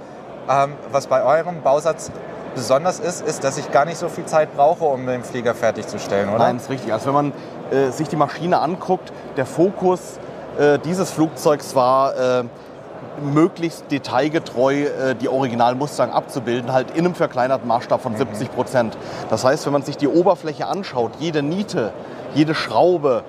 ähm, 0.50 0.72
was 0.92 1.06
bei 1.06 1.24
eurem 1.24 1.62
Bausatz 1.62 2.10
besonders 2.54 3.00
ist, 3.00 3.26
ist, 3.26 3.44
dass 3.44 3.58
ich 3.58 3.70
gar 3.70 3.84
nicht 3.84 3.98
so 3.98 4.08
viel 4.08 4.24
Zeit 4.26 4.54
brauche, 4.54 4.84
um 4.84 5.06
den 5.06 5.22
Flieger 5.22 5.54
fertigzustellen, 5.54 6.28
oder? 6.28 6.38
Nein, 6.38 6.56
ist 6.56 6.70
richtig. 6.70 6.92
Also 6.92 7.06
wenn 7.06 7.14
man 7.14 7.32
äh, 7.70 7.90
sich 7.90 8.08
die 8.08 8.16
Maschine 8.16 8.60
anguckt, 8.60 9.12
der 9.36 9.46
Fokus 9.46 10.18
äh, 10.58 10.78
dieses 10.78 11.10
Flugzeugs 11.10 11.74
war, 11.74 12.40
äh, 12.40 12.44
möglichst 13.22 13.90
detailgetreu 13.90 14.84
äh, 14.84 15.14
die 15.14 15.28
Original 15.28 15.74
Mustang 15.74 16.10
abzubilden, 16.10 16.72
halt 16.72 16.90
in 16.92 17.04
einem 17.04 17.14
verkleinerten 17.14 17.66
Maßstab 17.68 18.00
von 18.00 18.16
70 18.16 18.52
Prozent. 18.52 18.96
Das 19.30 19.44
heißt, 19.44 19.66
wenn 19.66 19.72
man 19.72 19.82
sich 19.82 19.96
die 19.96 20.08
Oberfläche 20.08 20.66
anschaut, 20.66 21.12
jede 21.18 21.42
Niete, 21.42 21.92
jede 22.34 22.54
Schraube, 22.54 23.24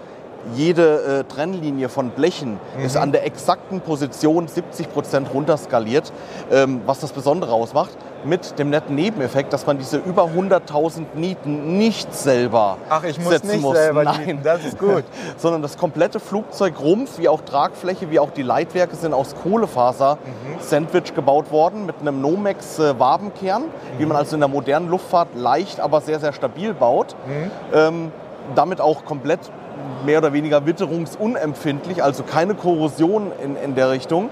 jede 0.53 1.21
äh, 1.21 1.23
Trennlinie 1.23 1.89
von 1.89 2.11
Blechen 2.11 2.59
ist 2.83 2.97
an 2.97 3.11
der 3.11 3.25
exakten 3.25 3.81
Position 3.81 4.47
70 4.47 4.91
Prozent 4.91 5.33
runterskaliert, 5.33 6.11
ähm, 6.51 6.81
was 6.85 6.99
das 6.99 7.11
Besondere 7.11 7.51
ausmacht. 7.53 7.97
Mit 8.23 8.57
dem 8.57 8.71
netten 8.71 8.95
Nebeneffekt, 8.95 9.53
dass 9.53 9.67
man 9.67 9.77
diese 9.77 9.97
über 9.97 10.23
100.000 10.23 11.05
Nieten 11.13 11.77
nicht 11.77 12.13
selber 12.15 12.77
Ach, 12.89 13.03
ich 13.03 13.19
muss 13.19 13.33
setzen 13.33 13.51
nicht 13.51 13.61
muss. 13.61 13.77
selber 13.77 14.03
Nein. 14.03 14.19
nieten, 14.25 14.39
das 14.43 14.65
ist 14.65 14.79
gut. 14.79 15.03
Sondern 15.37 15.61
das 15.61 15.77
komplette 15.77 16.19
Flugzeugrumpf, 16.19 17.19
wie 17.19 17.29
auch 17.29 17.41
Tragfläche, 17.41 18.09
wie 18.09 18.19
auch 18.19 18.31
die 18.31 18.41
Leitwerke 18.41 18.95
sind 18.95 19.13
aus 19.13 19.35
Kohlefaser-Sandwich 19.43 21.13
gebaut 21.13 21.51
worden 21.51 21.85
mit 21.85 21.95
einem 22.01 22.19
Nomex-Wabenkern, 22.21 23.65
wie 23.99 24.05
man 24.05 24.17
also 24.17 24.35
in 24.35 24.39
der 24.39 24.49
modernen 24.49 24.89
Luftfahrt 24.89 25.29
leicht, 25.35 25.79
aber 25.79 26.01
sehr, 26.01 26.19
sehr 26.19 26.33
stabil 26.33 26.73
baut. 26.73 27.15
Ähm, 27.73 28.11
damit 28.55 28.81
auch 28.81 29.05
komplett 29.05 29.39
mehr 30.05 30.19
oder 30.19 30.33
weniger 30.33 30.65
witterungsunempfindlich, 30.65 32.03
also 32.03 32.23
keine 32.23 32.55
Korrosion 32.55 33.31
in, 33.43 33.55
in 33.55 33.75
der 33.75 33.89
Richtung. 33.91 34.29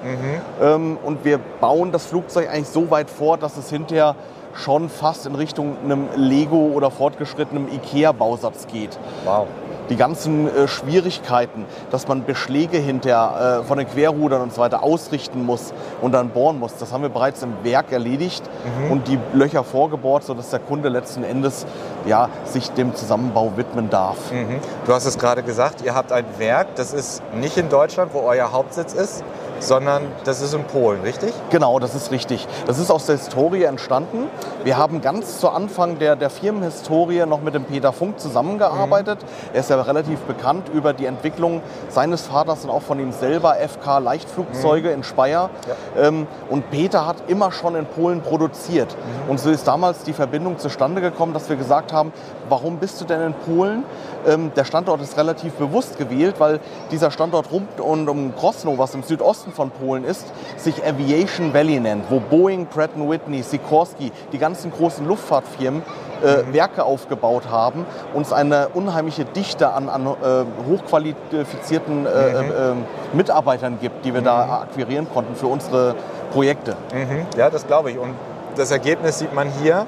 Ähm, 0.62 0.98
und 1.04 1.26
wir 1.26 1.40
bauen 1.60 1.92
das 1.92 2.06
Flugzeug 2.06 2.50
eigentlich 2.50 2.70
so 2.70 2.90
weit 2.92 3.10
vor, 3.10 3.38
dass 3.38 3.58
es 3.58 3.70
hinterher 3.70 4.16
schon 4.56 4.90
fast 4.90 5.26
in 5.26 5.36
Richtung 5.36 5.78
einem 5.84 6.08
Lego 6.16 6.72
oder 6.74 6.92
fortgeschrittenem 6.92 7.68
IKEA-Bausatz 7.68 8.68
geht. 8.68 8.98
Wow. 9.26 9.48
Die 9.90 9.96
ganzen 9.96 10.48
äh, 10.48 10.68
Schwierigkeiten, 10.68 11.66
dass 11.92 12.08
man 12.08 12.26
Beschläge 12.26 12.78
hinter 12.78 13.62
äh, 13.62 13.64
von 13.64 13.78
den 13.78 13.88
Querrudern 13.88 14.42
und 14.42 14.54
so 14.54 14.62
weiter 14.62 14.84
ausrichten 14.84 15.46
muss 15.46 15.74
und 16.02 16.14
dann 16.14 16.30
bohren 16.30 16.60
muss, 16.60 16.76
das 16.78 16.92
haben 16.92 17.02
wir 17.02 17.10
bereits 17.10 17.44
im 17.44 17.54
Werk 17.64 17.92
erledigt 17.92 18.44
und 18.90 19.08
die 19.08 19.20
Löcher 19.34 19.64
vorgebohrt, 19.64 20.24
sodass 20.24 20.50
der 20.50 20.60
Kunde 20.60 20.90
letzten 20.90 21.24
Endes 21.24 21.66
ja, 22.06 22.30
sich 22.46 22.72
dem 22.72 22.96
Zusammenbau 22.96 23.54
widmen 23.56 23.90
darf. 23.90 24.32
Mhm. 24.32 24.60
Du 24.86 24.94
hast 24.94 25.06
es 25.06 25.18
gerade 25.18 25.44
gesagt, 25.44 25.84
ihr 25.84 25.96
habt 25.96 26.12
ein 26.12 26.26
Werk, 26.38 26.76
das 26.76 26.94
ist 26.94 27.22
nicht 27.34 27.58
in 27.58 27.70
Deutschland, 27.70 28.14
wo 28.14 28.22
euer 28.22 28.52
Hauptsitz 28.52 28.94
ist, 28.94 29.24
sondern 29.64 30.04
das 30.26 30.42
ist 30.42 30.54
in 30.54 30.64
Polen, 30.66 31.02
richtig? 31.02 31.34
Genau, 31.50 31.80
das 31.80 31.96
ist 31.96 32.12
richtig. 32.12 32.48
Das 32.68 32.80
ist 32.80 32.92
aus 32.92 33.06
der 33.06 33.18
Historie 33.18 33.64
entstanden. 33.64 34.28
Wir 34.64 34.78
haben 34.78 35.02
ganz 35.02 35.40
zu 35.40 35.50
Anfang 35.50 36.00
der, 36.00 36.16
der 36.16 36.30
Firmenhistorie 36.30 37.26
noch 37.26 37.42
mit 37.42 37.54
dem 37.54 37.64
Peter 37.66 37.94
Funk 37.94 38.20
zusammengearbeitet. 38.20 39.20
Er 39.54 39.60
ist 39.62 39.70
ja 39.70 39.82
relativ 39.82 40.20
bekannt 40.22 40.70
über 40.74 40.94
die 40.94 41.06
Entwicklung 41.06 41.62
seines 41.90 42.24
Vaters 42.24 42.64
und 42.64 42.70
auch 42.70 42.82
von 42.82 43.00
ihm 43.00 43.12
selber, 43.12 43.56
FK 43.56 44.00
Leichtflugzeuge 44.00 44.92
in 44.92 45.04
Speyer. 45.04 45.50
Ähm, 45.98 46.28
und 46.50 46.70
Peter 46.70 47.06
hat 47.06 47.18
immer 47.28 47.52
schon 47.52 47.76
in 47.76 47.86
Polen 47.86 48.22
produziert. 48.22 48.96
Und 49.28 49.40
so 49.40 49.50
ist 49.50 49.68
damals 49.68 50.04
die 50.04 50.14
Verbindung 50.14 50.60
zustande 50.60 51.02
gekommen, 51.02 51.34
dass 51.34 51.50
wir 51.50 51.56
gesagt 51.56 51.94
haben, 51.94 52.12
warum 52.50 52.78
bist 52.78 53.00
du 53.02 53.06
denn 53.06 53.22
in 53.22 53.34
Polen? 53.34 53.84
Ähm, 54.26 54.52
der 54.56 54.66
Standort 54.66 55.02
ist 55.02 55.18
relativ 55.18 55.54
bewusst 55.54 55.98
gewählt, 55.98 56.36
weil 56.40 56.60
dieser 56.92 57.12
Standort 57.12 57.52
rund 57.52 57.80
und 57.80 58.10
um 58.10 58.36
Krosno, 58.36 58.78
was 58.78 58.94
im 58.94 59.04
Südosten 59.04 59.52
von 59.54 59.72
Polen 59.72 60.04
ist, 60.04 60.26
sich 60.58 60.86
Aviation 60.86 61.54
Valley 61.54 61.80
nennt, 61.80 62.06
wo 62.10 62.20
Boeing, 62.20 62.68
Pratt 62.68 62.92
Whitney, 62.96 63.44
Sikorsky, 63.44 64.12
die 64.32 64.38
ganzen 64.38 64.72
großen 64.72 65.08
Luftfahrtfirmen 65.08 65.84
äh, 66.24 66.54
Werke 66.54 66.84
aufgebaut 66.84 67.50
haben, 67.50 67.86
uns 68.14 68.32
eine 68.32 68.70
unheimliche 68.70 69.26
Dichte 69.26 69.74
an, 69.74 69.90
an 69.90 70.06
äh, 70.06 70.46
hochqualifizierten 70.68 72.06
äh, 72.06 72.10
äh, 72.10 72.72
äh, 72.72 72.76
Mitarbeitern 73.14 73.78
gibt, 73.80 74.06
die 74.06 74.14
wir 74.14 74.22
da 74.22 74.62
akquirieren 74.62 75.08
konnten 75.14 75.36
für 75.36 75.48
unsere 75.48 75.96
Projekte. 76.32 76.76
Mhm. 76.94 77.26
Ja, 77.38 77.50
das 77.50 77.68
glaube 77.68 77.92
ich. 77.92 77.98
Und 77.98 78.16
das 78.56 78.72
Ergebnis 78.72 79.20
sieht 79.20 79.34
man 79.34 79.50
hier. 79.62 79.86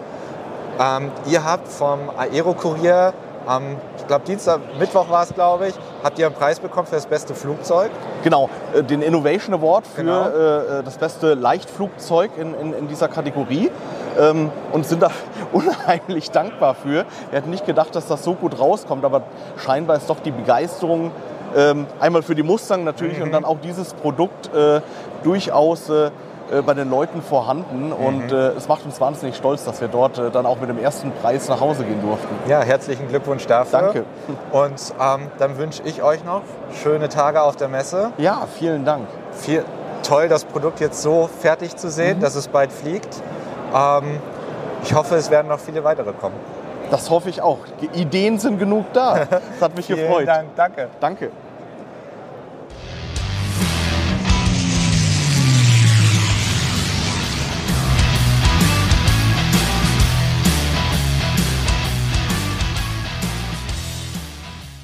Ähm, 0.79 1.11
ihr 1.27 1.43
habt 1.43 1.67
vom 1.67 1.99
Aero-Kurier 2.17 3.13
am, 3.45 3.77
ich 3.97 4.07
glaube 4.07 4.25
Dienstag, 4.25 4.59
Mittwoch 4.79 5.09
war 5.09 5.23
es, 5.23 5.33
glaube 5.33 5.67
ich, 5.67 5.75
habt 6.03 6.19
ihr 6.19 6.25
einen 6.25 6.35
Preis 6.35 6.59
bekommen 6.59 6.87
für 6.87 6.95
das 6.95 7.05
beste 7.05 7.33
Flugzeug. 7.35 7.91
Genau, 8.23 8.49
äh, 8.73 8.83
den 8.83 9.01
Innovation 9.01 9.53
Award 9.55 9.87
für 9.87 10.03
Genau. 10.03 10.27
äh, 10.27 10.83
das 10.83 10.97
beste 10.97 11.33
Leichtflugzeug 11.33 12.31
in, 12.37 12.53
in, 12.55 12.73
in 12.73 12.87
dieser 12.87 13.07
Kategorie 13.07 13.71
ähm, 14.19 14.51
und 14.71 14.85
sind 14.85 15.01
da 15.01 15.11
unheimlich 15.51 16.31
dankbar 16.31 16.75
für. 16.75 17.05
Wir 17.29 17.39
hätten 17.39 17.49
nicht 17.49 17.65
gedacht, 17.65 17.95
dass 17.95 18.07
das 18.07 18.23
so 18.23 18.33
gut 18.33 18.59
rauskommt, 18.59 19.05
aber 19.05 19.23
scheinbar 19.57 19.97
ist 19.97 20.09
doch 20.09 20.19
die 20.19 20.31
Begeisterung 20.31 21.11
ähm, 21.55 21.85
einmal 21.99 22.21
für 22.21 22.35
die 22.35 22.43
Mustang 22.43 22.83
natürlich 22.83 23.21
und 23.21 23.31
dann 23.31 23.45
auch 23.45 23.57
dieses 23.61 23.93
Produkt 23.93 24.53
äh, 24.53 24.81
durchaus 25.23 25.89
äh, 25.89 26.07
äh, 26.07 26.11
bei 26.61 26.73
den 26.73 26.89
Leuten 26.89 27.21
vorhanden 27.21 27.91
und 27.91 28.31
äh, 28.31 28.49
es 28.49 28.67
macht 28.67 28.85
uns 28.85 29.01
wahnsinnig 29.01 29.35
stolz, 29.35 29.65
dass 29.65 29.81
wir 29.81 29.87
dort 29.87 30.17
äh, 30.17 30.29
dann 30.31 30.45
auch 30.45 30.59
mit 30.59 30.69
dem 30.69 30.77
ersten 30.77 31.11
Preis 31.11 31.49
nach 31.49 31.59
Hause 31.59 31.83
gehen 31.83 32.01
durften. 32.01 32.33
Ja, 32.47 32.61
herzlichen 32.61 33.07
Glückwunsch 33.07 33.45
dafür. 33.47 33.79
Danke. 33.79 34.05
Und 34.51 34.93
ähm, 34.99 35.31
dann 35.37 35.57
wünsche 35.57 35.81
ich 35.83 36.03
euch 36.03 36.23
noch 36.23 36.41
schöne 36.83 37.09
Tage 37.09 37.41
auf 37.41 37.55
der 37.55 37.67
Messe. 37.67 38.11
Ja, 38.17 38.47
vielen 38.57 38.85
Dank. 38.85 39.07
Viel, 39.31 39.63
toll, 40.03 40.27
das 40.29 40.45
Produkt 40.45 40.79
jetzt 40.79 41.01
so 41.01 41.29
fertig 41.41 41.75
zu 41.75 41.89
sehen, 41.89 42.19
dass 42.19 42.35
es 42.35 42.47
bald 42.47 42.71
fliegt. 42.71 43.21
Ähm, 43.73 44.19
ich 44.83 44.93
hoffe, 44.93 45.15
es 45.15 45.31
werden 45.31 45.47
noch 45.47 45.59
viele 45.59 45.83
weitere 45.83 46.13
kommen. 46.13 46.35
Das 46.91 47.09
hoffe 47.09 47.29
ich 47.29 47.41
auch. 47.41 47.59
Die 47.81 47.99
Ideen 47.99 48.37
sind 48.37 48.59
genug 48.59 48.85
da. 48.93 49.25
Das 49.29 49.61
hat 49.61 49.75
mich 49.75 49.87
Vielen 49.87 49.99
gefreut. 49.99 50.27
Dank, 50.27 50.49
danke. 50.55 50.89
Danke. 50.99 51.31